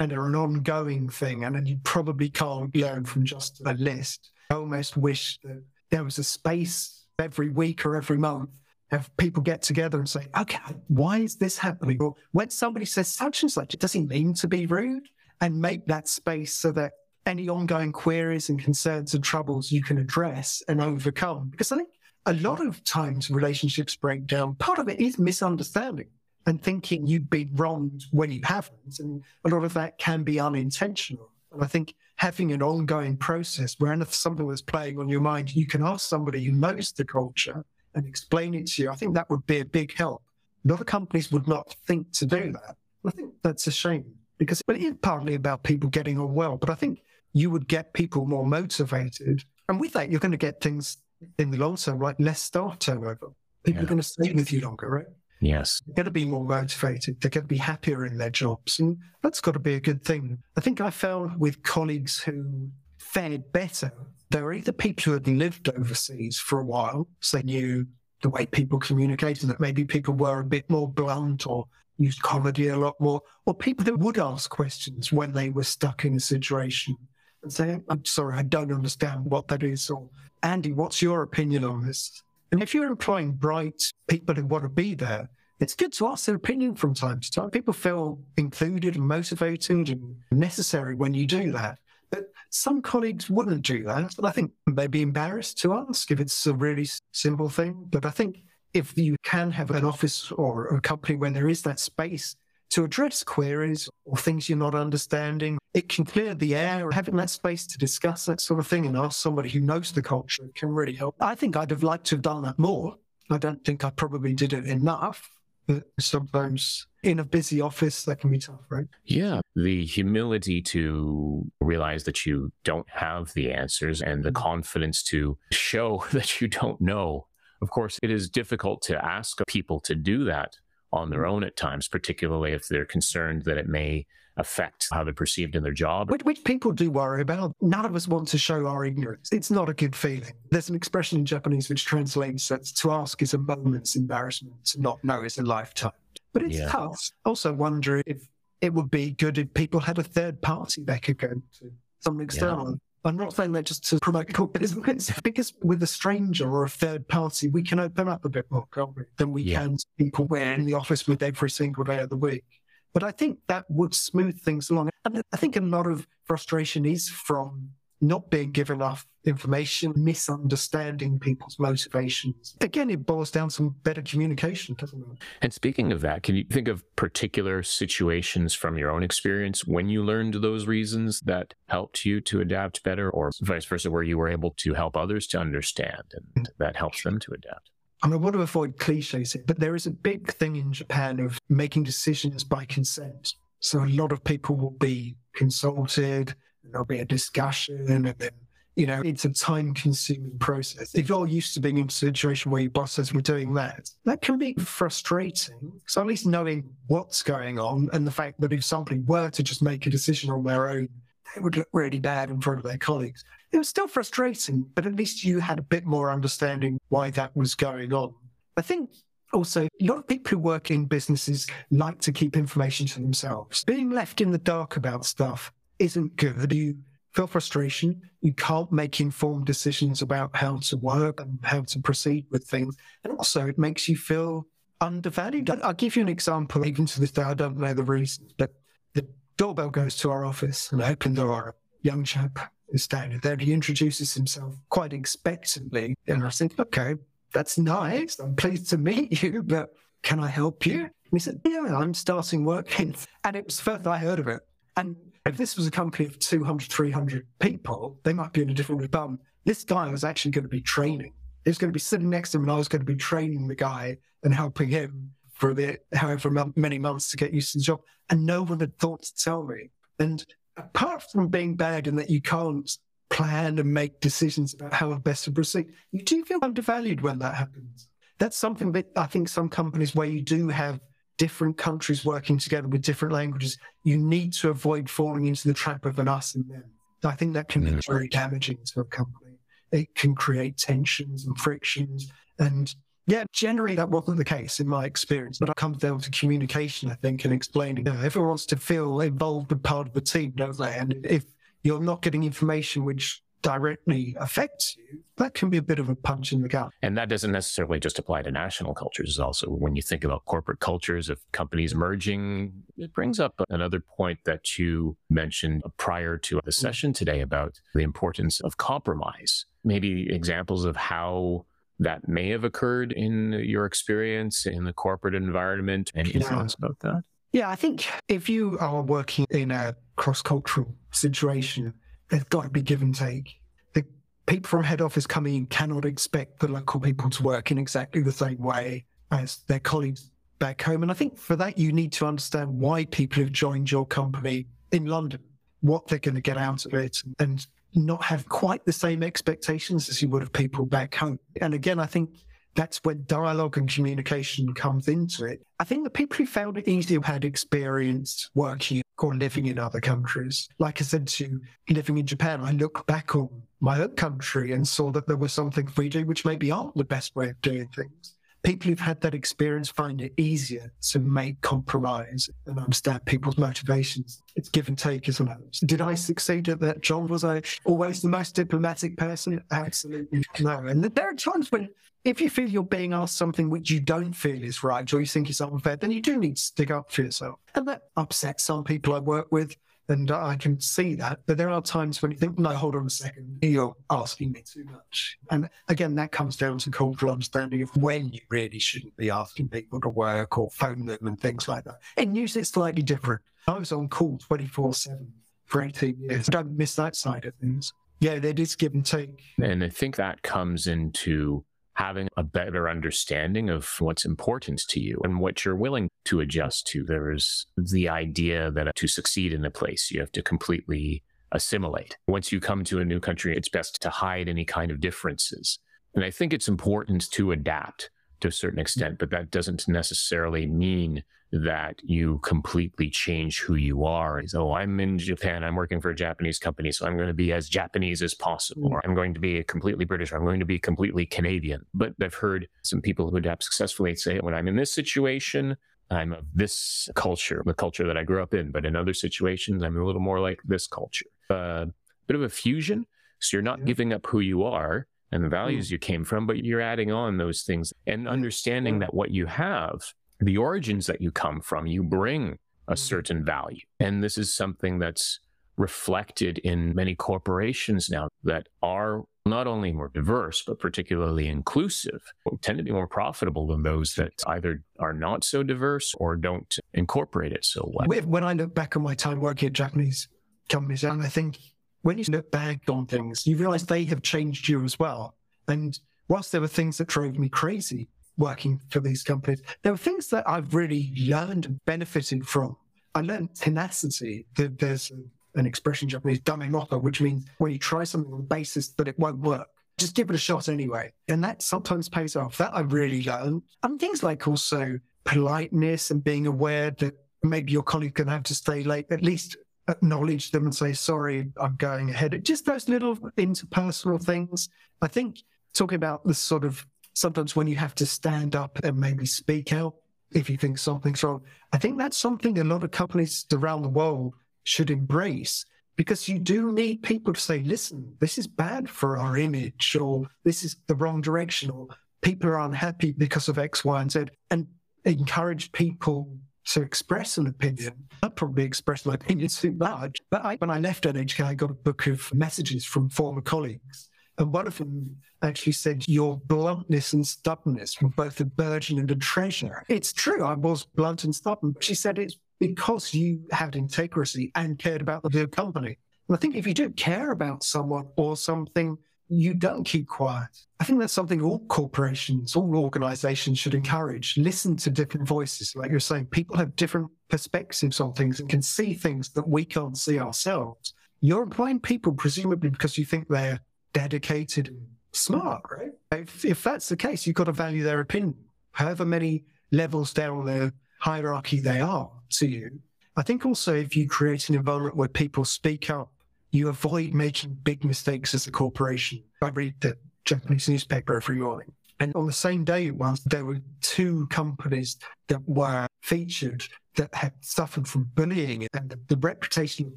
and 0.00 0.12
are 0.12 0.26
an 0.26 0.34
ongoing 0.34 1.08
thing. 1.08 1.44
And 1.44 1.54
then 1.54 1.66
you 1.66 1.78
probably 1.84 2.28
can't 2.28 2.74
learn 2.76 3.04
from 3.04 3.24
just 3.24 3.62
a 3.64 3.74
list. 3.74 4.30
I 4.50 4.54
almost 4.54 4.96
wish 4.96 5.38
that 5.44 5.62
there 5.90 6.04
was 6.04 6.18
a 6.18 6.24
space 6.24 7.06
every 7.18 7.48
week 7.48 7.86
or 7.86 7.96
every 7.96 8.18
month 8.18 8.50
have 8.90 9.16
people 9.16 9.42
get 9.42 9.62
together 9.62 9.98
and 9.98 10.08
say, 10.08 10.26
okay, 10.38 10.58
why 10.88 11.18
is 11.18 11.36
this 11.36 11.58
happening? 11.58 11.98
Or 12.00 12.14
when 12.32 12.50
somebody 12.50 12.84
says 12.84 13.08
such 13.08 13.42
and 13.42 13.50
such, 13.50 13.74
it 13.74 13.80
doesn't 13.80 14.08
mean 14.08 14.34
to 14.34 14.48
be 14.48 14.66
rude 14.66 15.08
and 15.40 15.60
make 15.60 15.86
that 15.86 16.08
space 16.08 16.54
so 16.54 16.70
that 16.72 16.92
any 17.26 17.48
ongoing 17.48 17.92
queries 17.92 18.50
and 18.50 18.58
concerns 18.62 19.14
and 19.14 19.24
troubles 19.24 19.72
you 19.72 19.82
can 19.82 19.98
address 19.98 20.62
and 20.68 20.80
overcome. 20.80 21.48
Because 21.48 21.72
I 21.72 21.76
think 21.76 21.88
a 22.26 22.34
lot 22.34 22.64
of 22.64 22.84
times 22.84 23.30
relationships 23.30 23.96
break 23.96 24.26
down. 24.26 24.54
Part 24.56 24.78
of 24.78 24.88
it 24.88 25.00
is 25.00 25.18
misunderstanding 25.18 26.08
and 26.46 26.62
thinking 26.62 27.06
you've 27.06 27.30
been 27.30 27.50
wronged 27.54 28.04
when 28.10 28.30
you 28.30 28.40
haven't. 28.44 28.98
And 28.98 29.22
a 29.44 29.48
lot 29.48 29.64
of 29.64 29.74
that 29.74 29.98
can 29.98 30.22
be 30.22 30.38
unintentional. 30.38 31.30
And 31.52 31.62
I 31.62 31.66
think 31.66 31.94
having 32.16 32.52
an 32.52 32.62
ongoing 32.62 33.16
process 33.16 33.76
where 33.78 33.92
if 33.92 34.14
something 34.14 34.46
was 34.46 34.62
playing 34.62 34.98
on 34.98 35.08
your 35.08 35.20
mind, 35.20 35.54
you 35.54 35.66
can 35.66 35.82
ask 35.82 36.08
somebody 36.08 36.44
who 36.44 36.52
knows 36.52 36.92
the 36.92 37.04
culture 37.04 37.64
and 37.94 38.06
explain 38.06 38.54
it 38.54 38.66
to 38.66 38.82
you. 38.82 38.90
I 38.90 38.94
think 38.94 39.14
that 39.14 39.30
would 39.30 39.46
be 39.46 39.60
a 39.60 39.64
big 39.64 39.96
help. 39.96 40.22
A 40.64 40.68
lot 40.68 40.80
of 40.80 40.86
companies 40.86 41.30
would 41.30 41.46
not 41.46 41.74
think 41.86 42.12
to 42.12 42.26
do 42.26 42.52
that. 42.52 42.76
I 43.06 43.10
think 43.10 43.34
that's 43.42 43.66
a 43.66 43.70
shame 43.70 44.04
because 44.38 44.62
it 44.66 44.76
is 44.76 44.94
partly 45.00 45.34
about 45.34 45.62
people 45.62 45.90
getting 45.90 46.18
on 46.18 46.34
well, 46.34 46.56
but 46.56 46.70
I 46.70 46.74
think 46.74 47.02
you 47.32 47.50
would 47.50 47.68
get 47.68 47.92
people 47.92 48.26
more 48.26 48.46
motivated. 48.46 49.44
And 49.68 49.80
with 49.80 49.92
that, 49.92 50.10
you're 50.10 50.20
going 50.20 50.32
to 50.32 50.38
get 50.38 50.60
things 50.60 50.98
in 51.38 51.50
the 51.50 51.58
long 51.58 51.76
term, 51.76 52.00
like 52.00 52.16
less 52.18 52.42
staff 52.42 52.78
turnover. 52.78 53.32
People 53.64 53.80
yeah. 53.80 53.84
are 53.84 53.88
going 53.88 54.00
to 54.00 54.06
stay 54.06 54.32
with 54.32 54.52
you 54.52 54.60
longer, 54.60 54.88
right? 54.88 55.06
Yes. 55.44 55.82
They're 55.86 55.94
going 55.94 56.04
to 56.06 56.10
be 56.10 56.24
more 56.24 56.44
motivated. 56.44 57.20
They're 57.20 57.30
going 57.30 57.44
to 57.44 57.48
be 57.48 57.58
happier 57.58 58.06
in 58.06 58.16
their 58.16 58.30
jobs. 58.30 58.80
And 58.80 58.96
that's 59.22 59.42
got 59.42 59.52
to 59.52 59.58
be 59.58 59.74
a 59.74 59.80
good 59.80 60.02
thing. 60.02 60.38
I 60.56 60.60
think 60.60 60.80
I 60.80 60.88
found 60.88 61.38
with 61.38 61.62
colleagues 61.62 62.18
who 62.18 62.70
fared 62.98 63.52
better, 63.52 63.92
they 64.30 64.40
were 64.40 64.54
either 64.54 64.72
people 64.72 65.04
who 65.04 65.12
had 65.12 65.28
lived 65.28 65.68
overseas 65.68 66.38
for 66.38 66.60
a 66.60 66.64
while, 66.64 67.06
so 67.20 67.36
they 67.36 67.42
knew 67.42 67.86
the 68.22 68.30
way 68.30 68.46
people 68.46 68.78
communicated, 68.78 69.48
that 69.48 69.60
maybe 69.60 69.84
people 69.84 70.14
were 70.14 70.40
a 70.40 70.44
bit 70.44 70.68
more 70.70 70.88
blunt 70.88 71.46
or 71.46 71.66
used 71.98 72.22
comedy 72.22 72.68
a 72.68 72.76
lot 72.76 72.94
more, 72.98 73.20
or 73.44 73.54
people 73.54 73.84
that 73.84 73.98
would 73.98 74.18
ask 74.18 74.48
questions 74.48 75.12
when 75.12 75.32
they 75.32 75.50
were 75.50 75.62
stuck 75.62 76.06
in 76.06 76.16
a 76.16 76.20
situation 76.20 76.96
and 77.42 77.52
say, 77.52 77.78
I'm 77.90 78.04
sorry, 78.06 78.38
I 78.38 78.42
don't 78.42 78.72
understand 78.72 79.26
what 79.26 79.46
that 79.48 79.62
is. 79.62 79.90
Or, 79.90 80.08
Andy, 80.42 80.72
what's 80.72 81.02
your 81.02 81.22
opinion 81.22 81.64
on 81.64 81.86
this? 81.86 82.23
And 82.52 82.62
if 82.62 82.74
you're 82.74 82.86
employing 82.86 83.32
bright 83.32 83.82
people 84.06 84.34
who 84.34 84.46
want 84.46 84.64
to 84.64 84.68
be 84.68 84.94
there, 84.94 85.28
it's 85.60 85.74
good 85.74 85.92
to 85.94 86.08
ask 86.08 86.26
their 86.26 86.34
opinion 86.34 86.74
from 86.74 86.94
time 86.94 87.20
to 87.20 87.30
time. 87.30 87.50
People 87.50 87.72
feel 87.72 88.20
included 88.36 88.96
and 88.96 89.06
motivated 89.06 89.88
and 89.88 90.16
necessary 90.30 90.94
when 90.94 91.14
you 91.14 91.26
do 91.26 91.52
that. 91.52 91.78
But 92.10 92.30
some 92.50 92.82
colleagues 92.82 93.30
wouldn't 93.30 93.62
do 93.62 93.84
that. 93.84 94.16
And 94.18 94.26
I 94.26 94.30
think 94.30 94.52
they'd 94.70 94.90
be 94.90 95.02
embarrassed 95.02 95.58
to 95.62 95.74
ask 95.74 96.10
if 96.10 96.20
it's 96.20 96.46
a 96.46 96.54
really 96.54 96.88
simple 97.12 97.48
thing. 97.48 97.86
But 97.90 98.04
I 98.04 98.10
think 98.10 98.42
if 98.72 98.96
you 98.98 99.16
can 99.24 99.50
have 99.52 99.70
an 99.70 99.84
office 99.84 100.30
or 100.32 100.66
a 100.66 100.80
company 100.80 101.16
where 101.16 101.30
there 101.30 101.48
is 101.48 101.62
that 101.62 101.80
space 101.80 102.36
to 102.70 102.84
address 102.84 103.22
queries 103.22 103.88
or 104.04 104.16
things 104.16 104.48
you're 104.48 104.58
not 104.58 104.74
understanding. 104.74 105.58
It 105.74 105.88
can 105.88 106.04
clear 106.04 106.34
the 106.34 106.54
air. 106.54 106.90
Having 106.90 107.16
that 107.16 107.30
space 107.30 107.66
to 107.68 107.78
discuss 107.78 108.26
that 108.26 108.40
sort 108.40 108.60
of 108.60 108.66
thing 108.66 108.86
and 108.86 108.96
ask 108.96 109.20
somebody 109.20 109.48
who 109.48 109.60
knows 109.60 109.92
the 109.92 110.02
culture 110.02 110.48
can 110.54 110.70
really 110.70 110.94
help. 110.94 111.16
I 111.20 111.34
think 111.34 111.56
I'd 111.56 111.70
have 111.70 111.82
liked 111.82 112.06
to 112.06 112.16
have 112.16 112.22
done 112.22 112.42
that 112.42 112.58
more. 112.58 112.96
I 113.30 113.38
don't 113.38 113.64
think 113.64 113.84
I 113.84 113.90
probably 113.90 114.34
did 114.34 114.52
it 114.52 114.66
enough. 114.66 115.30
But 115.66 115.84
sometimes 115.98 116.86
in 117.02 117.20
a 117.20 117.24
busy 117.24 117.60
office, 117.60 118.04
that 118.04 118.20
can 118.20 118.30
be 118.30 118.38
tough, 118.38 118.60
right? 118.68 118.86
Yeah. 119.04 119.40
The 119.56 119.84
humility 119.84 120.60
to 120.62 121.50
realize 121.60 122.04
that 122.04 122.26
you 122.26 122.52
don't 122.64 122.88
have 122.90 123.32
the 123.34 123.50
answers 123.52 124.02
and 124.02 124.22
the 124.22 124.32
confidence 124.32 125.02
to 125.04 125.38
show 125.52 126.04
that 126.12 126.40
you 126.40 126.48
don't 126.48 126.80
know. 126.80 127.26
Of 127.62 127.70
course, 127.70 127.98
it 128.02 128.10
is 128.10 128.28
difficult 128.28 128.82
to 128.82 129.02
ask 129.02 129.38
people 129.46 129.80
to 129.80 129.94
do 129.94 130.24
that 130.24 130.56
on 130.94 131.10
their 131.10 131.26
own 131.26 131.44
at 131.44 131.56
times, 131.56 131.88
particularly 131.88 132.52
if 132.52 132.68
they're 132.68 132.84
concerned 132.84 133.42
that 133.42 133.58
it 133.58 133.68
may 133.68 134.06
affect 134.36 134.88
how 134.92 135.04
they're 135.04 135.14
perceived 135.14 135.54
in 135.54 135.62
their 135.62 135.72
job. 135.72 136.10
Which, 136.10 136.22
which, 136.22 136.44
people 136.44 136.72
do 136.72 136.90
worry 136.90 137.22
about. 137.22 137.54
None 137.60 137.84
of 137.84 137.94
us 137.94 138.08
want 138.08 138.28
to 138.28 138.38
show 138.38 138.66
our 138.66 138.84
ignorance. 138.84 139.30
It's 139.32 139.50
not 139.50 139.68
a 139.68 139.74
good 139.74 139.94
feeling. 139.94 140.32
There's 140.50 140.68
an 140.68 140.74
expression 140.74 141.18
in 141.18 141.24
Japanese 141.24 141.68
which 141.68 141.84
translates 141.84 142.48
that 142.48 142.64
to 142.64 142.92
ask 142.92 143.22
is 143.22 143.34
a 143.34 143.38
moment's 143.38 143.96
embarrassment, 143.96 144.64
to 144.66 144.80
not 144.80 145.02
know 145.04 145.22
is 145.22 145.38
a 145.38 145.42
lifetime. 145.42 145.92
But 146.32 146.42
it's 146.42 146.58
yeah. 146.58 146.68
tough. 146.68 147.10
Also 147.24 147.52
wonder 147.52 148.02
if 148.06 148.26
it 148.60 148.72
would 148.72 148.90
be 148.90 149.12
good 149.12 149.38
if 149.38 149.52
people 149.54 149.80
had 149.80 149.98
a 149.98 150.02
third 150.02 150.40
party 150.40 150.82
they 150.82 150.98
could 150.98 151.18
go 151.18 151.28
to, 151.28 151.72
someone 152.00 152.24
external. 152.24 152.70
Yeah. 152.70 152.76
I'm 153.04 153.16
not 153.16 153.34
saying 153.34 153.52
that 153.52 153.66
just 153.66 153.88
to 153.90 153.98
promote 154.00 154.52
business, 154.52 155.10
because 155.22 155.52
with 155.62 155.82
a 155.82 155.86
stranger 155.86 156.50
or 156.50 156.64
a 156.64 156.68
third 156.68 157.06
party, 157.06 157.48
we 157.48 157.62
can 157.62 157.78
open 157.78 158.08
up 158.08 158.24
a 158.24 158.28
bit 158.28 158.46
more, 158.50 158.66
can't 158.72 158.96
we, 158.96 159.02
than 159.18 159.32
we 159.32 159.42
yeah. 159.42 159.60
can 159.60 159.76
to 159.76 159.86
people 159.98 160.26
we're 160.26 160.54
in 160.54 160.64
the 160.64 160.74
office 160.74 161.06
with 161.06 161.22
every 161.22 161.50
single 161.50 161.84
day 161.84 161.98
of 161.98 162.10
the 162.10 162.16
week. 162.16 162.44
But 162.92 163.02
I 163.02 163.10
think 163.10 163.38
that 163.48 163.66
would 163.68 163.94
smooth 163.94 164.40
things 164.40 164.70
along. 164.70 164.90
And 165.04 165.22
I 165.32 165.36
think 165.36 165.56
a 165.56 165.60
lot 165.60 165.86
of 165.86 166.06
frustration 166.24 166.86
is 166.86 167.08
from 167.08 167.70
not 168.00 168.30
being 168.30 168.50
given 168.50 168.76
enough 168.76 169.06
information, 169.24 169.92
misunderstanding 169.96 171.18
people's 171.18 171.58
motivations. 171.58 172.56
Again, 172.60 172.90
it 172.90 173.06
boils 173.06 173.30
down 173.30 173.48
to 173.48 173.54
some 173.54 173.76
better 173.82 174.02
communication, 174.02 174.74
doesn't 174.74 175.00
it? 175.00 175.18
And 175.40 175.52
speaking 175.52 175.92
of 175.92 176.00
that, 176.02 176.22
can 176.22 176.34
you 176.36 176.44
think 176.50 176.68
of 176.68 176.84
particular 176.96 177.62
situations 177.62 178.54
from 178.54 178.76
your 178.76 178.90
own 178.90 179.02
experience 179.02 179.66
when 179.66 179.88
you 179.88 180.04
learned 180.04 180.34
those 180.34 180.66
reasons 180.66 181.20
that 181.20 181.54
helped 181.68 182.04
you 182.04 182.20
to 182.22 182.40
adapt 182.40 182.82
better, 182.82 183.10
or 183.10 183.32
vice 183.40 183.64
versa, 183.64 183.90
where 183.90 184.02
you 184.02 184.18
were 184.18 184.28
able 184.28 184.50
to 184.58 184.74
help 184.74 184.96
others 184.96 185.26
to 185.28 185.38
understand 185.38 186.02
and 186.36 186.46
mm. 186.46 186.52
that 186.58 186.76
helps 186.76 187.02
them 187.02 187.18
to 187.20 187.32
adapt? 187.32 187.70
I, 188.02 188.08
mean, 188.08 188.14
I 188.14 188.16
want 188.16 188.34
to 188.34 188.42
avoid 188.42 188.78
cliches, 188.78 189.34
but 189.46 189.58
there 189.58 189.74
is 189.74 189.86
a 189.86 189.90
big 189.90 190.32
thing 190.34 190.56
in 190.56 190.72
Japan 190.72 191.20
of 191.20 191.38
making 191.48 191.84
decisions 191.84 192.44
by 192.44 192.66
consent. 192.66 193.34
So 193.60 193.82
a 193.82 193.86
lot 193.86 194.12
of 194.12 194.22
people 194.22 194.56
will 194.56 194.76
be 194.78 195.16
consulted, 195.34 196.34
there'll 196.70 196.86
be 196.86 197.00
a 197.00 197.04
discussion, 197.04 197.86
and 197.90 198.06
then 198.06 198.30
you 198.76 198.86
know, 198.86 199.02
it's 199.04 199.24
a 199.24 199.32
time 199.32 199.72
consuming 199.72 200.36
process. 200.38 200.94
If 200.94 201.08
you're 201.08 201.28
used 201.28 201.54
to 201.54 201.60
being 201.60 201.78
in 201.78 201.86
a 201.86 201.90
situation 201.90 202.50
where 202.50 202.62
your 202.62 202.72
boss 202.72 202.92
says 202.92 203.14
we're 203.14 203.20
doing 203.20 203.54
that, 203.54 203.88
that 204.04 204.20
can 204.20 204.36
be 204.36 204.54
frustrating. 204.54 205.80
So 205.86 206.00
at 206.00 206.06
least 206.08 206.26
knowing 206.26 206.68
what's 206.88 207.22
going 207.22 207.58
on 207.58 207.88
and 207.92 208.06
the 208.06 208.10
fact 208.10 208.40
that 208.40 208.52
if 208.52 208.64
somebody 208.64 208.98
were 209.00 209.30
to 209.30 209.42
just 209.42 209.62
make 209.62 209.86
a 209.86 209.90
decision 209.90 210.30
on 210.30 210.42
their 210.42 210.68
own, 210.68 210.88
they 211.34 211.40
would 211.40 211.56
look 211.56 211.68
really 211.72 212.00
bad 212.00 212.30
in 212.30 212.40
front 212.40 212.58
of 212.58 212.64
their 212.64 212.78
colleagues. 212.78 213.24
It 213.52 213.58
was 213.58 213.68
still 213.68 213.86
frustrating, 213.86 214.66
but 214.74 214.86
at 214.86 214.96
least 214.96 215.22
you 215.22 215.38
had 215.38 215.60
a 215.60 215.62
bit 215.62 215.84
more 215.84 216.10
understanding 216.10 216.80
why 216.88 217.10
that 217.10 217.34
was 217.36 217.54
going 217.54 217.92
on. 217.92 218.12
I 218.56 218.62
think 218.62 218.90
also, 219.32 219.64
a 219.64 219.84
lot 219.84 219.98
of 219.98 220.06
people 220.06 220.30
who 220.30 220.38
work 220.38 220.70
in 220.70 220.86
businesses 220.86 221.48
like 221.70 222.00
to 222.00 222.12
keep 222.12 222.36
information 222.36 222.86
to 222.86 223.00
themselves. 223.00 223.64
Being 223.64 223.90
left 223.90 224.20
in 224.20 224.30
the 224.30 224.38
dark 224.38 224.76
about 224.76 225.04
stuff 225.04 225.52
isn't 225.78 226.16
good. 226.16 226.52
You 226.52 226.76
feel 227.12 227.26
frustration. 227.26 228.00
You 228.20 228.32
can't 228.32 228.72
make 228.72 229.00
informed 229.00 229.46
decisions 229.46 230.02
about 230.02 230.34
how 230.34 230.58
to 230.58 230.76
work 230.76 231.20
and 231.20 231.38
how 231.42 231.62
to 231.62 231.78
proceed 231.80 232.26
with 232.30 232.44
things. 232.44 232.76
And 233.04 233.12
also, 233.12 233.46
it 233.46 233.58
makes 233.58 233.88
you 233.88 233.96
feel 233.96 234.46
undervalued. 234.80 235.50
I'll 235.50 235.72
give 235.72 235.96
you 235.96 236.02
an 236.02 236.08
example. 236.08 236.66
Even 236.66 236.86
to 236.86 237.00
this 237.00 237.12
day, 237.12 237.22
I 237.22 237.34
don't 237.34 237.58
know 237.58 237.74
the 237.74 237.82
reason, 237.82 238.28
but 238.36 238.52
the 238.94 239.06
doorbell 239.36 239.70
goes 239.70 239.96
to 239.98 240.10
our 240.10 240.24
office 240.24 240.72
and 240.72 240.82
I 240.82 240.90
open 240.90 241.14
the 241.14 241.22
door. 241.22 241.48
A 241.48 241.86
young 241.86 242.04
chap 242.04 242.52
is 242.70 242.82
standing 242.82 243.20
there. 243.20 243.36
He 243.36 243.52
introduces 243.52 244.14
himself 244.14 244.54
quite 244.68 244.92
expectantly. 244.92 245.94
And 246.06 246.24
I 246.24 246.30
said, 246.30 246.52
okay, 246.58 246.94
that's 247.32 247.58
nice. 247.58 248.18
I'm 248.18 248.34
pleased 248.34 248.70
to 248.70 248.78
meet 248.78 249.22
you, 249.22 249.42
but 249.42 249.70
can 250.02 250.20
I 250.20 250.28
help 250.28 250.66
you? 250.66 250.80
And 250.80 250.90
he 251.12 251.18
said, 251.18 251.40
yeah, 251.44 251.76
I'm 251.76 251.94
starting 251.94 252.44
working. 252.44 252.94
And 253.22 253.36
it 253.36 253.46
was 253.46 253.60
first 253.60 253.86
I 253.86 253.98
heard 253.98 254.18
of 254.18 254.28
it. 254.28 254.40
And 254.76 254.96
if 255.26 255.36
this 255.36 255.56
was 255.56 255.66
a 255.66 255.70
company 255.70 256.06
of 256.06 256.18
200, 256.18 256.70
300 256.70 257.26
people, 257.38 257.98
they 258.02 258.12
might 258.12 258.32
be 258.32 258.42
in 258.42 258.50
a 258.50 258.54
different 258.54 258.82
department. 258.82 259.20
This 259.44 259.64
guy 259.64 259.88
was 259.88 260.04
actually 260.04 260.32
going 260.32 260.44
to 260.44 260.48
be 260.48 260.60
training. 260.60 261.12
He 261.44 261.50
was 261.50 261.58
going 261.58 261.70
to 261.70 261.76
be 261.76 261.80
sitting 261.80 262.10
next 262.10 262.32
to 262.32 262.38
him, 262.38 262.44
and 262.44 262.52
I 262.52 262.56
was 262.56 262.68
going 262.68 262.80
to 262.80 262.86
be 262.86 262.96
training 262.96 263.46
the 263.46 263.54
guy 263.54 263.98
and 264.22 264.34
helping 264.34 264.68
him 264.68 265.12
for 265.34 265.52
the 265.52 265.78
however 265.92 266.30
many 266.56 266.78
months 266.78 267.10
to 267.10 267.16
get 267.16 267.34
used 267.34 267.52
to 267.52 267.58
the 267.58 267.64
job. 267.64 267.80
And 268.10 268.24
no 268.24 268.42
one 268.42 268.60
had 268.60 268.78
thought 268.78 269.02
to 269.02 269.14
tell 269.16 269.44
me. 269.44 269.70
And 269.98 270.24
apart 270.56 271.02
from 271.10 271.28
being 271.28 271.56
bad 271.56 271.86
in 271.86 271.96
that 271.96 272.10
you 272.10 272.20
can't 272.20 272.70
plan 273.10 273.58
and 273.58 273.72
make 273.72 274.00
decisions 274.00 274.54
about 274.54 274.72
how 274.72 274.94
best 274.94 275.24
to 275.24 275.32
proceed, 275.32 275.72
you 275.92 276.02
do 276.02 276.24
feel 276.24 276.38
undervalued 276.42 277.00
when 277.00 277.18
that 277.20 277.34
happens. 277.34 277.88
That's 278.18 278.36
something 278.36 278.72
that 278.72 278.86
I 278.96 279.06
think 279.06 279.28
some 279.28 279.48
companies 279.48 279.94
where 279.94 280.08
you 280.08 280.20
do 280.22 280.48
have 280.48 280.80
different 281.16 281.56
countries 281.56 282.04
working 282.04 282.38
together 282.38 282.68
with 282.68 282.82
different 282.82 283.14
languages, 283.14 283.58
you 283.84 283.96
need 283.96 284.32
to 284.34 284.50
avoid 284.50 284.88
falling 284.88 285.26
into 285.26 285.48
the 285.48 285.54
trap 285.54 285.84
of 285.84 285.98
an 285.98 286.08
us 286.08 286.34
and 286.34 286.48
them. 286.48 286.64
I 287.04 287.12
think 287.12 287.34
that 287.34 287.48
can 287.48 287.64
be 287.64 287.80
very 287.86 288.08
damaging 288.08 288.58
to 288.66 288.80
a 288.80 288.84
company. 288.84 289.38
It 289.72 289.94
can 289.94 290.14
create 290.14 290.56
tensions 290.56 291.26
and 291.26 291.36
frictions. 291.36 292.10
And 292.38 292.74
yeah, 293.06 293.24
generally 293.32 293.74
that 293.74 293.90
wasn't 293.90 294.16
the 294.16 294.24
case 294.24 294.60
in 294.60 294.68
my 294.68 294.86
experience, 294.86 295.38
but 295.38 295.50
it 295.50 295.56
comes 295.56 295.78
down 295.78 296.00
to 296.00 296.10
communication, 296.10 296.90
I 296.90 296.94
think, 296.94 297.24
and 297.24 297.34
explaining. 297.34 297.86
You 297.86 297.92
know, 297.92 298.00
everyone 298.00 298.28
wants 298.28 298.46
to 298.46 298.56
feel 298.56 299.00
involved 299.00 299.52
and 299.52 299.62
part 299.62 299.86
of 299.86 299.92
the 299.92 300.00
team, 300.00 300.32
don't 300.36 300.56
they? 300.56 300.74
And 300.74 301.04
if 301.04 301.24
you're 301.62 301.80
not 301.80 302.02
getting 302.02 302.24
information 302.24 302.84
which 302.84 303.22
directly 303.44 304.16
affects 304.18 304.74
you, 304.76 305.04
that 305.18 305.34
can 305.34 305.50
be 305.50 305.58
a 305.58 305.62
bit 305.62 305.78
of 305.78 305.88
a 305.88 305.94
punch 305.94 306.32
in 306.32 306.40
the 306.40 306.48
gut. 306.48 306.70
And 306.82 306.96
that 306.96 307.08
doesn't 307.08 307.30
necessarily 307.30 307.78
just 307.78 307.98
apply 307.98 308.22
to 308.22 308.32
national 308.32 308.74
cultures. 308.74 309.10
It's 309.10 309.18
also, 309.18 309.48
when 309.48 309.76
you 309.76 309.82
think 309.82 310.02
about 310.02 310.24
corporate 310.24 310.58
cultures 310.58 311.08
of 311.08 311.20
companies 311.30 311.74
merging, 311.74 312.64
it 312.76 312.92
brings 312.92 313.20
up 313.20 313.34
another 313.50 313.80
point 313.80 314.20
that 314.24 314.58
you 314.58 314.96
mentioned 315.10 315.62
prior 315.76 316.16
to 316.18 316.40
the 316.44 316.50
session 316.50 316.92
today 316.92 317.20
about 317.20 317.60
the 317.74 317.82
importance 317.82 318.40
of 318.40 318.56
compromise. 318.56 319.44
Maybe 319.62 320.12
examples 320.12 320.64
of 320.64 320.76
how 320.76 321.44
that 321.78 322.08
may 322.08 322.30
have 322.30 322.44
occurred 322.44 322.92
in 322.92 323.32
your 323.44 323.66
experience 323.66 324.46
in 324.46 324.64
the 324.64 324.72
corporate 324.72 325.14
environment. 325.14 325.92
Any 325.94 326.12
yeah. 326.12 326.20
thoughts 326.22 326.54
about 326.54 326.78
that? 326.80 327.02
Yeah, 327.32 327.50
I 327.50 327.56
think 327.56 327.86
if 328.08 328.28
you 328.28 328.56
are 328.58 328.80
working 328.80 329.26
in 329.30 329.50
a 329.50 329.74
cross 329.96 330.22
cultural 330.22 330.74
situation, 330.92 331.74
there's 332.10 332.24
got 332.24 332.42
to 332.44 332.50
be 332.50 332.62
give 332.62 332.82
and 332.82 332.94
take. 332.94 333.40
The 333.72 333.84
people 334.26 334.48
from 334.48 334.64
head 334.64 334.80
office 334.80 335.06
coming 335.06 335.34
in 335.34 335.46
cannot 335.46 335.84
expect 335.84 336.40
the 336.40 336.48
local 336.48 336.80
people 336.80 337.10
to 337.10 337.22
work 337.22 337.50
in 337.50 337.58
exactly 337.58 338.02
the 338.02 338.12
same 338.12 338.38
way 338.38 338.84
as 339.10 339.38
their 339.46 339.60
colleagues 339.60 340.10
back 340.38 340.60
home. 340.62 340.82
And 340.82 340.90
I 340.90 340.94
think 340.94 341.18
for 341.18 341.36
that, 341.36 341.58
you 341.58 341.72
need 341.72 341.92
to 341.92 342.06
understand 342.06 342.58
why 342.58 342.84
people 342.86 343.22
have 343.22 343.32
joined 343.32 343.70
your 343.70 343.86
company 343.86 344.46
in 344.72 344.86
London, 344.86 345.20
what 345.60 345.86
they're 345.86 345.98
going 345.98 346.16
to 346.16 346.20
get 346.20 346.36
out 346.36 346.66
of 346.66 346.74
it, 346.74 346.98
and 347.18 347.46
not 347.74 348.02
have 348.04 348.28
quite 348.28 348.64
the 348.64 348.72
same 348.72 349.02
expectations 349.02 349.88
as 349.88 350.00
you 350.00 350.08
would 350.08 350.22
of 350.22 350.32
people 350.32 350.66
back 350.66 350.94
home. 350.94 351.18
And 351.40 351.54
again, 351.54 351.78
I 351.78 351.86
think 351.86 352.10
that's 352.54 352.78
when 352.84 353.04
dialogue 353.06 353.58
and 353.58 353.68
communication 353.68 354.52
comes 354.54 354.88
into 354.88 355.24
it. 355.24 355.42
I 355.58 355.64
think 355.64 355.84
the 355.84 355.90
people 355.90 356.16
who 356.18 356.26
found 356.26 356.56
it 356.56 356.68
easier 356.68 357.00
had 357.02 357.24
experience 357.24 358.30
working 358.34 358.82
or 359.04 359.14
living 359.14 359.46
in 359.46 359.58
other 359.58 359.80
countries. 359.80 360.48
Like 360.58 360.80
I 360.80 360.84
said 360.84 361.06
to 361.06 361.24
you, 361.24 361.40
living 361.68 361.98
in 361.98 362.06
Japan, 362.06 362.40
I 362.40 362.52
look 362.52 362.86
back 362.86 363.14
on 363.14 363.28
my 363.60 363.80
own 363.80 363.90
country 363.90 364.52
and 364.52 364.66
saw 364.66 364.90
that 364.92 365.06
there 365.06 365.16
was 365.16 365.32
something 365.32 365.68
we 365.76 365.88
do 365.88 366.06
which 366.06 366.24
maybe 366.24 366.50
aren't 366.50 366.74
the 366.74 366.84
best 366.84 367.14
way 367.14 367.28
of 367.30 367.40
doing 367.42 367.68
things. 367.68 368.14
People 368.44 368.68
who've 368.68 368.78
had 368.78 369.00
that 369.00 369.14
experience 369.14 369.70
find 369.70 370.00
it 370.00 370.12
easier 370.16 370.72
to 370.90 370.98
make 370.98 371.40
compromise 371.40 372.28
and 372.46 372.58
understand 372.58 373.04
people's 373.06 373.38
motivations. 373.38 374.22
It's 374.36 374.48
give 374.48 374.68
and 374.68 374.78
take, 374.78 375.08
isn't 375.08 375.28
it? 375.28 375.66
Did 375.66 375.80
I 375.80 375.94
succeed 375.94 376.48
at 376.48 376.60
that, 376.60 376.82
John? 376.82 377.06
Was 377.08 377.24
I 377.24 377.42
always 377.64 378.02
the 378.02 378.08
most 378.08 378.34
diplomatic 378.34 378.96
person? 378.96 379.42
Absolutely 379.50 380.24
no. 380.40 380.58
And 380.66 380.84
there 380.84 381.08
are 381.08 381.14
times 381.14 381.50
when 381.50 381.70
if 382.04 382.20
you 382.20 382.28
feel 382.28 382.48
you're 382.48 382.62
being 382.62 382.92
asked 382.92 383.16
something 383.16 383.48
which 383.48 383.70
you 383.70 383.80
don't 383.80 384.12
feel 384.12 384.42
is 384.42 384.62
right 384.62 384.92
or 384.92 385.00
you 385.00 385.06
think 385.06 385.30
is 385.30 385.40
unfair, 385.40 385.76
then 385.76 385.90
you 385.90 386.02
do 386.02 386.18
need 386.18 386.36
to 386.36 386.42
stick 386.42 386.70
up 386.70 386.92
for 386.92 387.02
yourself. 387.02 387.40
And 387.54 387.66
that 387.66 387.84
upsets 387.96 388.44
some 388.44 388.62
people 388.62 388.94
I 388.94 388.98
work 388.98 389.32
with. 389.32 389.56
And 389.88 390.10
I 390.10 390.36
can 390.36 390.60
see 390.60 390.94
that. 390.94 391.20
But 391.26 391.36
there 391.36 391.50
are 391.50 391.60
times 391.60 392.00
when 392.00 392.10
you 392.10 392.16
think, 392.16 392.38
no, 392.38 392.50
hold 392.50 392.74
on 392.74 392.86
a 392.86 392.90
second, 392.90 393.38
you're 393.42 393.76
asking 393.90 394.32
me 394.32 394.42
too 394.42 394.64
much. 394.64 395.18
And 395.30 395.48
again, 395.68 395.94
that 395.96 396.10
comes 396.10 396.36
down 396.36 396.58
to 396.58 396.70
cultural 396.70 397.12
understanding 397.12 397.62
of 397.62 397.76
when 397.76 398.08
you 398.08 398.20
really 398.30 398.58
shouldn't 398.58 398.96
be 398.96 399.10
asking 399.10 399.48
people 399.48 399.80
to 399.82 399.88
work 399.88 400.38
or 400.38 400.50
phone 400.50 400.86
them 400.86 401.06
and 401.06 401.20
things 401.20 401.48
like 401.48 401.64
that. 401.64 401.80
In 401.96 402.12
news, 402.12 402.36
it's 402.36 402.50
slightly 402.50 402.82
different. 402.82 403.20
I 403.46 403.58
was 403.58 403.72
on 403.72 403.88
call 403.88 404.18
24 404.18 404.74
7 404.74 405.12
for 405.44 405.62
18 405.62 405.96
years. 405.98 406.28
I 406.28 406.32
don't 406.32 406.56
miss 406.56 406.74
that 406.76 406.96
side 406.96 407.26
of 407.26 407.34
things. 407.34 407.72
Yeah, 408.00 408.12
it 408.12 408.38
is 408.38 408.56
give 408.56 408.74
and 408.74 408.84
take. 408.84 409.22
And 409.42 409.62
I 409.62 409.68
think 409.68 409.96
that 409.96 410.22
comes 410.22 410.66
into 410.66 411.44
having 411.74 412.08
a 412.16 412.22
better 412.22 412.68
understanding 412.68 413.50
of 413.50 413.68
what's 413.80 414.04
important 414.04 414.62
to 414.68 414.80
you 414.80 415.00
and 415.04 415.20
what 415.20 415.44
you're 415.44 415.56
willing 415.56 415.88
to 416.04 416.20
adjust 416.20 416.66
to. 416.68 416.84
There's 416.84 417.46
the 417.56 417.88
idea 417.88 418.50
that 418.52 418.74
to 418.76 418.86
succeed 418.86 419.32
in 419.32 419.44
a 419.44 419.50
place, 419.50 419.90
you 419.90 420.00
have 420.00 420.12
to 420.12 420.22
completely 420.22 421.02
assimilate. 421.32 421.96
Once 422.06 422.30
you 422.30 422.40
come 422.40 422.62
to 422.64 422.78
a 422.78 422.84
new 422.84 423.00
country, 423.00 423.36
it's 423.36 423.48
best 423.48 423.82
to 423.82 423.90
hide 423.90 424.28
any 424.28 424.44
kind 424.44 424.70
of 424.70 424.80
differences. 424.80 425.58
And 425.94 426.04
I 426.04 426.10
think 426.10 426.32
it's 426.32 426.48
important 426.48 427.10
to 427.12 427.32
adapt 427.32 427.90
to 428.24 428.28
a 428.28 428.32
certain 428.32 428.58
extent, 428.58 428.98
but 428.98 429.10
that 429.10 429.30
doesn't 429.30 429.68
necessarily 429.68 430.46
mean 430.46 431.04
that 431.30 431.78
you 431.82 432.18
completely 432.22 432.88
change 432.88 433.40
who 433.40 433.54
you 433.54 433.84
are. 433.84 434.22
So 434.26 434.54
I'm 434.54 434.80
in 434.80 434.98
Japan, 434.98 435.44
I'm 435.44 435.56
working 435.56 435.78
for 435.78 435.90
a 435.90 435.94
Japanese 435.94 436.38
company, 436.38 436.72
so 436.72 436.86
I'm 436.86 436.96
going 436.96 437.08
to 437.08 437.14
be 437.14 437.32
as 437.32 437.50
Japanese 437.50 438.02
as 438.02 438.14
possible, 438.14 438.68
or 438.72 438.80
I'm 438.82 438.94
going 438.94 439.12
to 439.12 439.20
be 439.20 439.38
a 439.38 439.44
completely 439.44 439.84
British, 439.84 440.10
or 440.10 440.16
I'm 440.16 440.24
going 440.24 440.40
to 440.40 440.46
be 440.46 440.58
completely 440.58 441.04
Canadian. 441.04 441.66
But 441.74 441.92
I've 442.00 442.14
heard 442.14 442.48
some 442.62 442.80
people 442.80 443.10
who 443.10 443.16
adapt 443.16 443.42
successfully 443.42 443.94
say, 443.94 444.20
when 444.20 444.32
I'm 444.32 444.48
in 444.48 444.56
this 444.56 444.72
situation, 444.72 445.56
I'm 445.90 446.14
of 446.14 446.24
this 446.32 446.88
culture, 446.94 447.42
the 447.44 447.52
culture 447.52 447.86
that 447.86 447.98
I 447.98 448.04
grew 448.04 448.22
up 448.22 448.32
in. 448.32 448.52
But 448.52 448.64
in 448.64 448.74
other 448.74 448.94
situations, 448.94 449.62
I'm 449.62 449.76
a 449.76 449.84
little 449.84 450.00
more 450.00 450.20
like 450.20 450.40
this 450.44 450.66
culture. 450.66 451.06
A 451.28 451.34
uh, 451.34 451.66
bit 452.06 452.14
of 452.14 452.22
a 452.22 452.30
fusion. 452.30 452.86
So 453.18 453.36
you're 453.36 453.42
not 453.42 453.58
yeah. 453.58 453.66
giving 453.66 453.92
up 453.92 454.06
who 454.06 454.20
you 454.20 454.44
are 454.44 454.86
and 455.14 455.24
the 455.24 455.28
values 455.30 455.68
mm. 455.68 455.72
you 455.72 455.78
came 455.78 456.04
from, 456.04 456.26
but 456.26 456.44
you're 456.44 456.60
adding 456.60 456.92
on 456.92 457.16
those 457.16 457.42
things 457.42 457.72
and 457.86 458.06
understanding 458.06 458.80
that 458.80 458.92
what 458.92 459.10
you 459.10 459.26
have 459.26 459.80
the 460.20 460.36
origins 460.36 460.86
that 460.86 461.00
you 461.00 461.10
come 461.10 461.40
from, 461.40 461.66
you 461.66 461.82
bring 461.82 462.38
a 462.68 462.72
mm-hmm. 462.72 462.74
certain 462.74 463.24
value. 463.24 463.60
And 463.80 464.02
this 464.02 464.18
is 464.18 464.34
something 464.34 464.78
that's 464.78 465.20
reflected 465.56 466.38
in 466.38 466.74
many 466.74 466.94
corporations 466.94 467.88
now 467.88 468.08
that 468.24 468.48
are 468.62 469.02
not 469.26 469.46
only 469.46 469.72
more 469.72 469.90
diverse, 469.94 470.42
but 470.46 470.58
particularly 470.58 471.28
inclusive, 471.28 472.02
tend 472.42 472.58
to 472.58 472.64
be 472.64 472.72
more 472.72 472.88
profitable 472.88 473.46
than 473.46 473.62
those 473.62 473.94
that 473.94 474.12
either 474.26 474.62
are 474.78 474.92
not 474.92 475.24
so 475.24 475.42
diverse 475.42 475.94
or 475.96 476.16
don't 476.16 476.58
incorporate 476.74 477.32
it 477.32 477.44
so 477.44 477.70
well. 477.72 477.86
When 477.88 478.24
I 478.24 478.34
look 478.34 478.54
back 478.54 478.76
on 478.76 478.82
my 478.82 478.94
time 478.94 479.20
working 479.20 479.46
at 479.46 479.52
Japanese 479.54 480.08
companies, 480.48 480.84
and 480.84 481.02
I 481.02 481.08
think 481.08 481.38
when 481.84 481.98
you 481.98 482.04
look 482.08 482.30
back 482.30 482.62
on 482.68 482.86
things, 482.86 483.26
you 483.26 483.36
realize 483.36 483.66
they 483.66 483.84
have 483.84 484.00
changed 484.00 484.48
you 484.48 484.64
as 484.64 484.78
well. 484.78 485.14
And 485.48 485.78
whilst 486.08 486.32
there 486.32 486.40
were 486.40 486.48
things 486.48 486.78
that 486.78 486.88
drove 486.88 487.18
me 487.18 487.28
crazy, 487.28 487.88
working 488.16 488.58
for 488.70 488.80
these 488.80 489.02
companies, 489.02 489.42
there 489.62 489.72
were 489.72 489.78
things 489.78 490.08
that 490.08 490.26
I've 490.26 490.54
really 490.54 490.92
learned 490.96 491.44
and 491.44 491.64
benefited 491.66 492.26
from. 492.26 492.56
I 492.94 493.02
learned 493.02 493.34
tenacity. 493.34 494.24
There's 494.34 494.92
an 495.34 495.46
expression 495.46 495.86
in 495.86 495.90
Japanese, 495.90 496.20
damemoto, 496.20 496.80
which 496.80 497.02
means 497.02 497.26
when 497.36 497.52
you 497.52 497.58
try 497.58 497.84
something 497.84 498.10
on 498.12 498.20
the 498.20 498.24
basis 498.24 498.68
that 498.68 498.88
it 498.88 498.98
won't 498.98 499.18
work, 499.18 499.46
just 499.76 499.94
give 499.94 500.08
it 500.08 500.16
a 500.16 500.18
shot 500.18 500.48
anyway. 500.48 500.90
And 501.08 501.22
that 501.22 501.42
sometimes 501.42 501.90
pays 501.90 502.16
off. 502.16 502.38
That 502.38 502.54
I 502.54 502.60
really 502.60 503.02
learned. 503.02 503.42
And 503.62 503.78
things 503.78 504.02
like 504.02 504.26
also 504.26 504.78
politeness 505.04 505.90
and 505.90 506.02
being 506.02 506.26
aware 506.26 506.70
that 506.78 506.94
maybe 507.22 507.52
your 507.52 507.62
colleague 507.62 507.96
can 507.96 508.08
have 508.08 508.22
to 508.22 508.34
stay 508.34 508.62
late, 508.62 508.86
at 508.90 509.02
least 509.02 509.36
acknowledge 509.68 510.30
them 510.30 510.44
and 510.44 510.54
say, 510.54 510.72
sorry, 510.72 511.32
I'm 511.40 511.56
going 511.56 511.90
ahead. 511.90 512.24
Just 512.24 512.46
those 512.46 512.68
little 512.68 512.96
interpersonal 513.16 514.02
things. 514.02 514.48
I 514.82 514.88
think 514.88 515.22
talking 515.54 515.76
about 515.76 516.04
the 516.04 516.14
sort 516.14 516.44
of 516.44 516.66
sometimes 516.94 517.34
when 517.34 517.46
you 517.46 517.56
have 517.56 517.74
to 517.76 517.86
stand 517.86 518.36
up 518.36 518.58
and 518.62 518.78
maybe 518.78 519.06
speak 519.06 519.52
out 519.52 519.74
if 520.12 520.30
you 520.30 520.36
think 520.36 520.58
something's 520.58 521.02
wrong, 521.02 521.22
I 521.52 521.58
think 521.58 521.78
that's 521.78 521.96
something 521.96 522.38
a 522.38 522.44
lot 522.44 522.64
of 522.64 522.70
companies 522.70 523.26
around 523.32 523.62
the 523.62 523.68
world 523.68 524.14
should 524.44 524.70
embrace 524.70 525.44
because 525.76 526.08
you 526.08 526.18
do 526.18 526.52
need 526.52 526.82
people 526.82 527.12
to 527.12 527.20
say, 527.20 527.40
listen, 527.40 527.96
this 527.98 528.18
is 528.18 528.26
bad 528.26 528.68
for 528.68 528.96
our 528.96 529.16
image, 529.16 529.76
or 529.80 530.06
this 530.22 530.44
is 530.44 530.56
the 530.66 530.74
wrong 530.74 531.00
direction, 531.00 531.50
or 531.50 531.68
people 532.00 532.30
are 532.30 532.40
unhappy 532.40 532.92
because 532.92 533.28
of 533.28 533.38
X, 533.38 533.64
Y, 533.64 533.80
and 533.80 533.90
Z, 533.90 534.04
and 534.30 534.46
encourage 534.84 535.50
people 535.50 536.16
to 536.46 536.62
express 536.62 537.18
an 537.18 537.26
opinion. 537.26 537.72
I 538.02 538.08
probably 538.08 538.44
expressed 538.44 538.86
my 538.86 538.94
opinion 538.94 539.28
too 539.28 539.52
much, 539.52 539.98
but 540.10 540.24
I, 540.24 540.36
when 540.36 540.50
I 540.50 540.58
left 540.58 540.84
NHK, 540.84 541.24
I 541.24 541.34
got 541.34 541.50
a 541.50 541.54
book 541.54 541.86
of 541.86 542.12
messages 542.14 542.64
from 542.64 542.88
former 542.88 543.22
colleagues. 543.22 543.88
And 544.18 544.32
one 544.32 544.46
of 544.46 544.58
them 544.58 544.96
actually 545.22 545.52
said, 545.52 545.84
Your 545.88 546.18
bluntness 546.26 546.92
and 546.92 547.06
stubbornness 547.06 547.80
were 547.80 547.88
both 547.88 548.20
a 548.20 548.24
burden 548.24 548.78
and 548.78 548.90
a 548.90 548.94
treasure. 548.94 549.64
It's 549.68 549.92
true, 549.92 550.24
I 550.24 550.34
was 550.34 550.64
blunt 550.64 551.04
and 551.04 551.14
stubborn. 551.14 551.54
She 551.60 551.74
said 551.74 551.98
it's 551.98 552.16
because 552.38 552.94
you 552.94 553.20
had 553.32 553.56
integrity 553.56 554.30
and 554.34 554.58
cared 554.58 554.82
about 554.82 555.02
the 555.10 555.26
company. 555.26 555.78
And 556.08 556.16
I 556.16 556.20
think 556.20 556.36
if 556.36 556.46
you 556.46 556.54
don't 556.54 556.76
care 556.76 557.10
about 557.10 557.42
someone 557.42 557.86
or 557.96 558.16
something, 558.16 558.76
you 559.16 559.34
don't 559.34 559.64
keep 559.64 559.86
quiet. 559.86 560.28
I 560.60 560.64
think 560.64 560.80
that's 560.80 560.92
something 560.92 561.22
all 561.22 561.40
corporations, 561.46 562.36
all 562.36 562.56
organizations 562.56 563.38
should 563.38 563.54
encourage. 563.54 564.16
Listen 564.16 564.56
to 564.56 564.70
different 564.70 565.06
voices. 565.06 565.54
Like 565.54 565.70
you're 565.70 565.80
saying, 565.80 566.06
people 566.06 566.36
have 566.36 566.56
different 566.56 566.90
perspectives 567.08 567.80
on 567.80 567.92
things 567.92 568.20
and 568.20 568.28
can 568.28 568.42
see 568.42 568.74
things 568.74 569.10
that 569.10 569.28
we 569.28 569.44
can't 569.44 569.76
see 569.76 569.98
ourselves. 569.98 570.74
You're 571.00 571.22
employing 571.22 571.60
people 571.60 571.92
presumably 571.92 572.50
because 572.50 572.78
you 572.78 572.84
think 572.84 573.08
they're 573.08 573.40
dedicated 573.72 574.56
smart, 574.92 575.42
right? 575.50 575.72
If, 575.92 576.24
if 576.24 576.42
that's 576.42 576.68
the 576.68 576.76
case, 576.76 577.06
you've 577.06 577.16
got 577.16 577.24
to 577.24 577.32
value 577.32 577.62
their 577.62 577.80
opinion, 577.80 578.14
however 578.52 578.84
many 578.84 579.24
levels 579.52 579.92
down 579.92 580.24
the 580.24 580.52
hierarchy 580.80 581.40
they 581.40 581.60
are 581.60 581.90
to 582.10 582.26
you. 582.26 582.60
I 582.96 583.02
think 583.02 583.26
also 583.26 583.54
if 583.54 583.76
you 583.76 583.88
create 583.88 584.28
an 584.28 584.36
environment 584.36 584.76
where 584.76 584.88
people 584.88 585.24
speak 585.24 585.68
up 585.68 585.90
you 586.34 586.48
avoid 586.48 586.92
making 586.92 587.38
big 587.44 587.64
mistakes 587.64 588.12
as 588.14 588.26
a 588.26 588.30
corporation. 588.30 589.02
I 589.22 589.28
read 589.28 589.54
the 589.60 589.76
Japanese 590.04 590.48
newspaper 590.48 590.96
every 590.96 591.16
morning. 591.16 591.52
And 591.80 591.94
on 591.94 592.06
the 592.06 592.12
same 592.12 592.44
day 592.44 592.70
was, 592.70 593.02
there 593.04 593.24
were 593.24 593.40
two 593.60 594.06
companies 594.08 594.76
that 595.08 595.20
were 595.26 595.66
featured 595.82 596.44
that 596.76 596.92
had 596.94 597.12
suffered 597.20 597.68
from 597.68 597.90
bullying 597.94 598.48
and 598.52 598.70
the, 598.70 598.78
the 598.88 598.96
reputational 598.96 599.76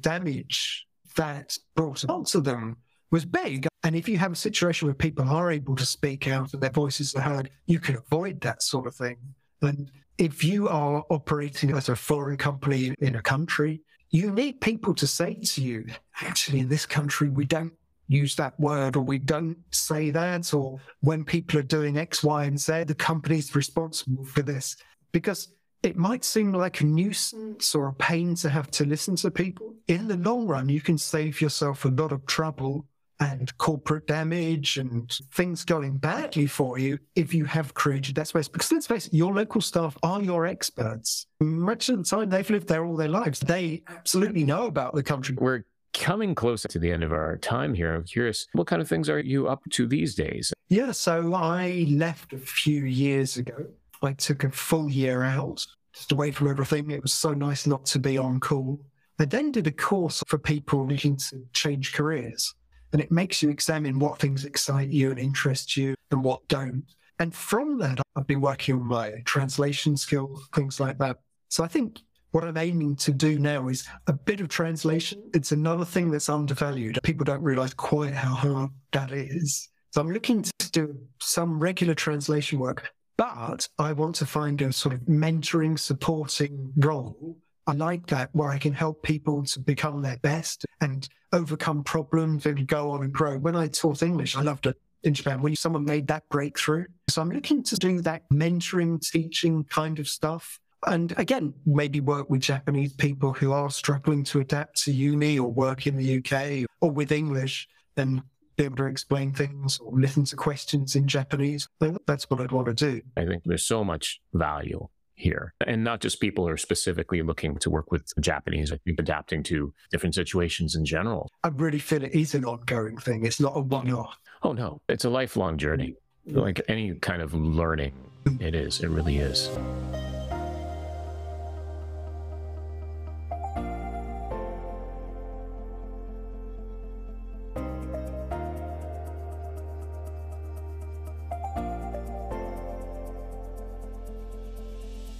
damage 0.00 0.86
that 1.16 1.56
brought 1.76 2.08
onto 2.08 2.40
them 2.40 2.76
was 3.10 3.24
big. 3.24 3.66
And 3.84 3.94
if 3.94 4.08
you 4.08 4.18
have 4.18 4.32
a 4.32 4.36
situation 4.36 4.86
where 4.86 4.94
people 4.94 5.28
are 5.28 5.50
able 5.50 5.76
to 5.76 5.86
speak 5.86 6.28
out 6.28 6.52
and 6.52 6.62
their 6.62 6.70
voices 6.70 7.14
are 7.14 7.22
heard, 7.22 7.50
you 7.66 7.78
can 7.78 7.96
avoid 7.96 8.40
that 8.40 8.62
sort 8.62 8.86
of 8.86 8.94
thing. 8.94 9.16
And 9.62 9.90
if 10.18 10.42
you 10.42 10.68
are 10.68 11.04
operating 11.10 11.70
as 11.76 11.88
a 11.88 11.96
foreign 11.96 12.36
company 12.36 12.94
in 12.98 13.14
a 13.14 13.22
country, 13.22 13.80
you 14.10 14.30
need 14.30 14.60
people 14.60 14.94
to 14.94 15.06
say 15.06 15.34
to 15.34 15.62
you, 15.62 15.86
actually, 16.22 16.60
in 16.60 16.68
this 16.68 16.86
country, 16.86 17.28
we 17.28 17.44
don't 17.44 17.72
use 18.06 18.36
that 18.36 18.58
word 18.58 18.96
or 18.96 19.02
we 19.02 19.18
don't 19.18 19.58
say 19.70 20.10
that. 20.10 20.54
Or 20.54 20.80
when 21.00 21.24
people 21.24 21.58
are 21.60 21.64
doing 21.64 21.98
X, 21.98 22.24
Y, 22.24 22.44
and 22.44 22.58
Z, 22.58 22.84
the 22.84 22.94
company's 22.94 23.54
responsible 23.54 24.24
for 24.24 24.42
this. 24.42 24.76
Because 25.12 25.48
it 25.82 25.96
might 25.96 26.24
seem 26.24 26.52
like 26.52 26.80
a 26.80 26.86
nuisance 26.86 27.74
or 27.74 27.88
a 27.88 27.94
pain 27.94 28.34
to 28.36 28.48
have 28.48 28.70
to 28.72 28.84
listen 28.84 29.14
to 29.16 29.30
people. 29.30 29.74
In 29.86 30.08
the 30.08 30.16
long 30.16 30.46
run, 30.46 30.68
you 30.68 30.80
can 30.80 30.98
save 30.98 31.40
yourself 31.40 31.84
a 31.84 31.88
lot 31.88 32.12
of 32.12 32.26
trouble 32.26 32.86
and 33.20 33.56
corporate 33.58 34.06
damage 34.06 34.78
and 34.78 35.10
things 35.32 35.64
going 35.64 35.96
badly 35.96 36.46
for 36.46 36.78
you 36.78 36.98
if 37.16 37.34
you 37.34 37.44
have 37.44 37.74
created 37.74 38.14
that 38.14 38.28
space. 38.28 38.48
Because 38.48 38.70
let's 38.72 38.86
face 38.86 39.06
it, 39.06 39.14
your 39.14 39.34
local 39.34 39.60
staff 39.60 39.96
are 40.02 40.22
your 40.22 40.46
experts. 40.46 41.26
Much 41.40 41.88
of 41.88 41.98
the 41.98 42.04
time, 42.04 42.30
they've 42.30 42.48
lived 42.48 42.68
there 42.68 42.84
all 42.84 42.96
their 42.96 43.08
lives. 43.08 43.40
They 43.40 43.82
absolutely 43.88 44.44
know 44.44 44.66
about 44.66 44.94
the 44.94 45.02
country. 45.02 45.36
We're 45.38 45.64
coming 45.94 46.34
close 46.34 46.62
to 46.62 46.78
the 46.78 46.92
end 46.92 47.02
of 47.02 47.12
our 47.12 47.36
time 47.38 47.74
here. 47.74 47.94
I'm 47.94 48.04
curious, 48.04 48.46
what 48.52 48.66
kind 48.66 48.80
of 48.80 48.88
things 48.88 49.08
are 49.08 49.18
you 49.18 49.48
up 49.48 49.62
to 49.70 49.86
these 49.86 50.14
days? 50.14 50.52
Yeah, 50.68 50.92
so 50.92 51.34
I 51.34 51.86
left 51.88 52.32
a 52.32 52.38
few 52.38 52.84
years 52.84 53.36
ago. 53.36 53.66
I 54.02 54.12
took 54.12 54.44
a 54.44 54.50
full 54.50 54.88
year 54.88 55.24
out, 55.24 55.66
just 55.92 56.12
away 56.12 56.30
from 56.30 56.48
everything. 56.48 56.90
It 56.92 57.02
was 57.02 57.12
so 57.12 57.34
nice 57.34 57.66
not 57.66 57.84
to 57.86 57.98
be 57.98 58.16
on 58.16 58.38
call. 58.38 58.80
I 59.18 59.24
then 59.24 59.50
did 59.50 59.66
a 59.66 59.72
course 59.72 60.22
for 60.28 60.38
people 60.38 60.86
looking 60.86 61.16
to 61.16 61.42
change 61.52 61.92
careers 61.92 62.54
and 62.92 63.00
it 63.00 63.10
makes 63.10 63.42
you 63.42 63.50
examine 63.50 63.98
what 63.98 64.18
things 64.18 64.44
excite 64.44 64.88
you 64.88 65.10
and 65.10 65.18
interest 65.18 65.76
you 65.76 65.94
and 66.10 66.22
what 66.22 66.46
don't. 66.48 66.84
And 67.18 67.34
from 67.34 67.78
that, 67.78 68.00
I've 68.16 68.26
been 68.26 68.40
working 68.40 68.76
on 68.76 68.86
my 68.86 69.22
translation 69.24 69.96
skills, 69.96 70.48
things 70.54 70.78
like 70.78 70.98
that. 70.98 71.18
So 71.48 71.64
I 71.64 71.68
think 71.68 72.00
what 72.30 72.44
I'm 72.44 72.56
aiming 72.56 72.96
to 72.96 73.12
do 73.12 73.38
now 73.38 73.68
is 73.68 73.86
a 74.06 74.12
bit 74.12 74.40
of 74.40 74.48
translation. 74.48 75.22
It's 75.34 75.52
another 75.52 75.84
thing 75.84 76.10
that's 76.10 76.28
undervalued. 76.28 76.98
People 77.02 77.24
don't 77.24 77.42
realize 77.42 77.74
quite 77.74 78.12
how 78.12 78.34
hard 78.34 78.70
that 78.92 79.12
is. 79.12 79.68
So 79.90 80.00
I'm 80.00 80.10
looking 80.10 80.42
to 80.42 80.70
do 80.70 80.98
some 81.20 81.58
regular 81.58 81.94
translation 81.94 82.58
work, 82.58 82.90
but 83.16 83.66
I 83.78 83.92
want 83.92 84.14
to 84.16 84.26
find 84.26 84.60
a 84.62 84.72
sort 84.72 84.94
of 84.94 85.00
mentoring, 85.02 85.78
supporting 85.78 86.72
role 86.76 87.36
I 87.68 87.72
like 87.72 88.06
that 88.06 88.30
where 88.32 88.48
I 88.48 88.56
can 88.56 88.72
help 88.72 89.02
people 89.02 89.44
to 89.44 89.60
become 89.60 90.00
their 90.00 90.16
best 90.16 90.64
and 90.80 91.06
overcome 91.34 91.84
problems 91.84 92.46
and 92.46 92.66
go 92.66 92.90
on 92.92 93.02
and 93.02 93.12
grow. 93.12 93.36
When 93.36 93.54
I 93.54 93.68
taught 93.68 94.02
English, 94.02 94.36
I 94.36 94.40
loved 94.40 94.66
it 94.66 94.80
in 95.02 95.12
Japan 95.12 95.42
when 95.42 95.54
someone 95.54 95.84
made 95.84 96.06
that 96.06 96.26
breakthrough. 96.30 96.86
So 97.10 97.20
I'm 97.20 97.30
looking 97.30 97.62
to 97.64 97.76
do 97.76 98.00
that 98.00 98.22
mentoring, 98.32 99.06
teaching 99.06 99.64
kind 99.64 99.98
of 99.98 100.08
stuff. 100.08 100.58
And 100.86 101.12
again, 101.18 101.52
maybe 101.66 102.00
work 102.00 102.30
with 102.30 102.40
Japanese 102.40 102.94
people 102.94 103.34
who 103.34 103.52
are 103.52 103.68
struggling 103.68 104.24
to 104.24 104.40
adapt 104.40 104.82
to 104.84 104.92
uni 104.92 105.38
or 105.38 105.52
work 105.52 105.86
in 105.86 105.96
the 105.96 106.18
UK 106.18 106.66
or 106.80 106.90
with 106.90 107.12
English 107.12 107.68
then 107.96 108.22
be 108.56 108.64
able 108.64 108.76
to 108.76 108.86
explain 108.86 109.32
things 109.34 109.78
or 109.78 109.92
listen 109.92 110.24
to 110.24 110.36
questions 110.36 110.96
in 110.96 111.06
Japanese. 111.06 111.68
That's 112.06 112.30
what 112.30 112.40
I'd 112.40 112.52
want 112.52 112.68
to 112.68 112.74
do. 112.74 113.02
I 113.14 113.26
think 113.26 113.42
there's 113.44 113.66
so 113.66 113.84
much 113.84 114.22
value 114.32 114.88
here. 115.18 115.54
And 115.66 115.84
not 115.84 116.00
just 116.00 116.20
people 116.20 116.46
who 116.46 116.52
are 116.52 116.56
specifically 116.56 117.22
looking 117.22 117.56
to 117.58 117.70
work 117.70 117.90
with 117.90 118.12
Japanese, 118.20 118.72
I 118.72 118.78
think 118.78 118.98
adapting 118.98 119.42
to 119.44 119.72
different 119.90 120.14
situations 120.14 120.74
in 120.74 120.84
general. 120.84 121.30
I 121.44 121.48
really 121.48 121.78
feel 121.78 122.04
it 122.04 122.14
is 122.14 122.34
an 122.34 122.44
ongoing 122.44 122.96
thing. 122.96 123.24
It's 123.24 123.40
not 123.40 123.56
a 123.56 123.60
one 123.60 123.92
off. 123.92 124.18
Oh, 124.42 124.52
no. 124.52 124.80
It's 124.88 125.04
a 125.04 125.10
lifelong 125.10 125.58
journey. 125.58 125.96
Mm. 126.28 126.36
Like 126.36 126.60
any 126.68 126.94
kind 126.94 127.22
of 127.22 127.34
learning, 127.34 127.94
it 128.40 128.54
is. 128.54 128.80
It 128.80 128.88
really 128.88 129.18
is. 129.18 129.50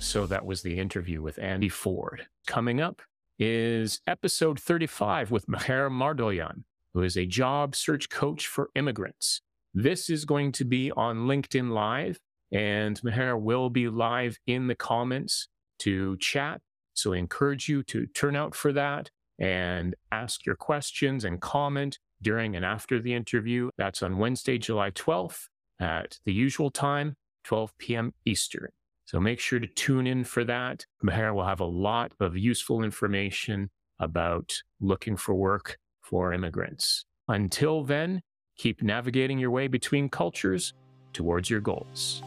So 0.08 0.26
that 0.26 0.46
was 0.46 0.62
the 0.62 0.78
interview 0.78 1.20
with 1.20 1.38
Andy 1.38 1.68
Foord. 1.68 2.20
Coming 2.46 2.80
up 2.80 3.02
is 3.38 4.00
episode 4.06 4.58
35 4.58 5.30
with 5.30 5.46
Mher 5.46 5.90
Mardoyan, 5.90 6.62
who 6.94 7.02
is 7.02 7.18
a 7.18 7.26
job 7.26 7.76
search 7.76 8.08
coach 8.08 8.46
for 8.46 8.70
immigrants. 8.74 9.42
This 9.74 10.08
is 10.08 10.24
going 10.24 10.52
to 10.52 10.64
be 10.64 10.90
on 10.92 11.26
LinkedIn 11.26 11.72
Live, 11.72 12.18
and 12.50 12.98
Mher 13.02 13.38
will 13.38 13.68
be 13.68 13.90
live 13.90 14.38
in 14.46 14.66
the 14.66 14.74
comments 14.74 15.48
to 15.80 16.16
chat. 16.16 16.62
So 16.94 17.12
I 17.12 17.18
encourage 17.18 17.68
you 17.68 17.82
to 17.82 18.06
turn 18.06 18.34
out 18.34 18.54
for 18.54 18.72
that 18.72 19.10
and 19.38 19.94
ask 20.10 20.46
your 20.46 20.56
questions 20.56 21.22
and 21.22 21.38
comment 21.38 21.98
during 22.22 22.56
and 22.56 22.64
after 22.64 22.98
the 22.98 23.12
interview. 23.12 23.68
That's 23.76 24.02
on 24.02 24.16
Wednesday, 24.16 24.56
July 24.56 24.90
12th 24.90 25.48
at 25.78 26.18
the 26.24 26.32
usual 26.32 26.70
time, 26.70 27.16
12 27.44 27.76
p.m. 27.76 28.14
Eastern. 28.24 28.70
So 29.08 29.18
make 29.18 29.40
sure 29.40 29.58
to 29.58 29.66
tune 29.66 30.06
in 30.06 30.22
for 30.24 30.44
that. 30.44 30.84
Mher 31.02 31.34
will 31.34 31.46
have 31.46 31.60
a 31.60 31.64
lot 31.64 32.12
of 32.20 32.36
useful 32.36 32.82
information 32.82 33.70
about 33.98 34.52
looking 34.82 35.16
for 35.16 35.34
work 35.34 35.78
for 36.02 36.34
immigrants. 36.34 37.06
Until 37.26 37.84
then, 37.84 38.20
keep 38.58 38.82
navigating 38.82 39.38
your 39.38 39.50
way 39.50 39.66
between 39.66 40.10
cultures 40.10 40.74
towards 41.14 41.48
your 41.48 41.60
goals. 41.60 42.22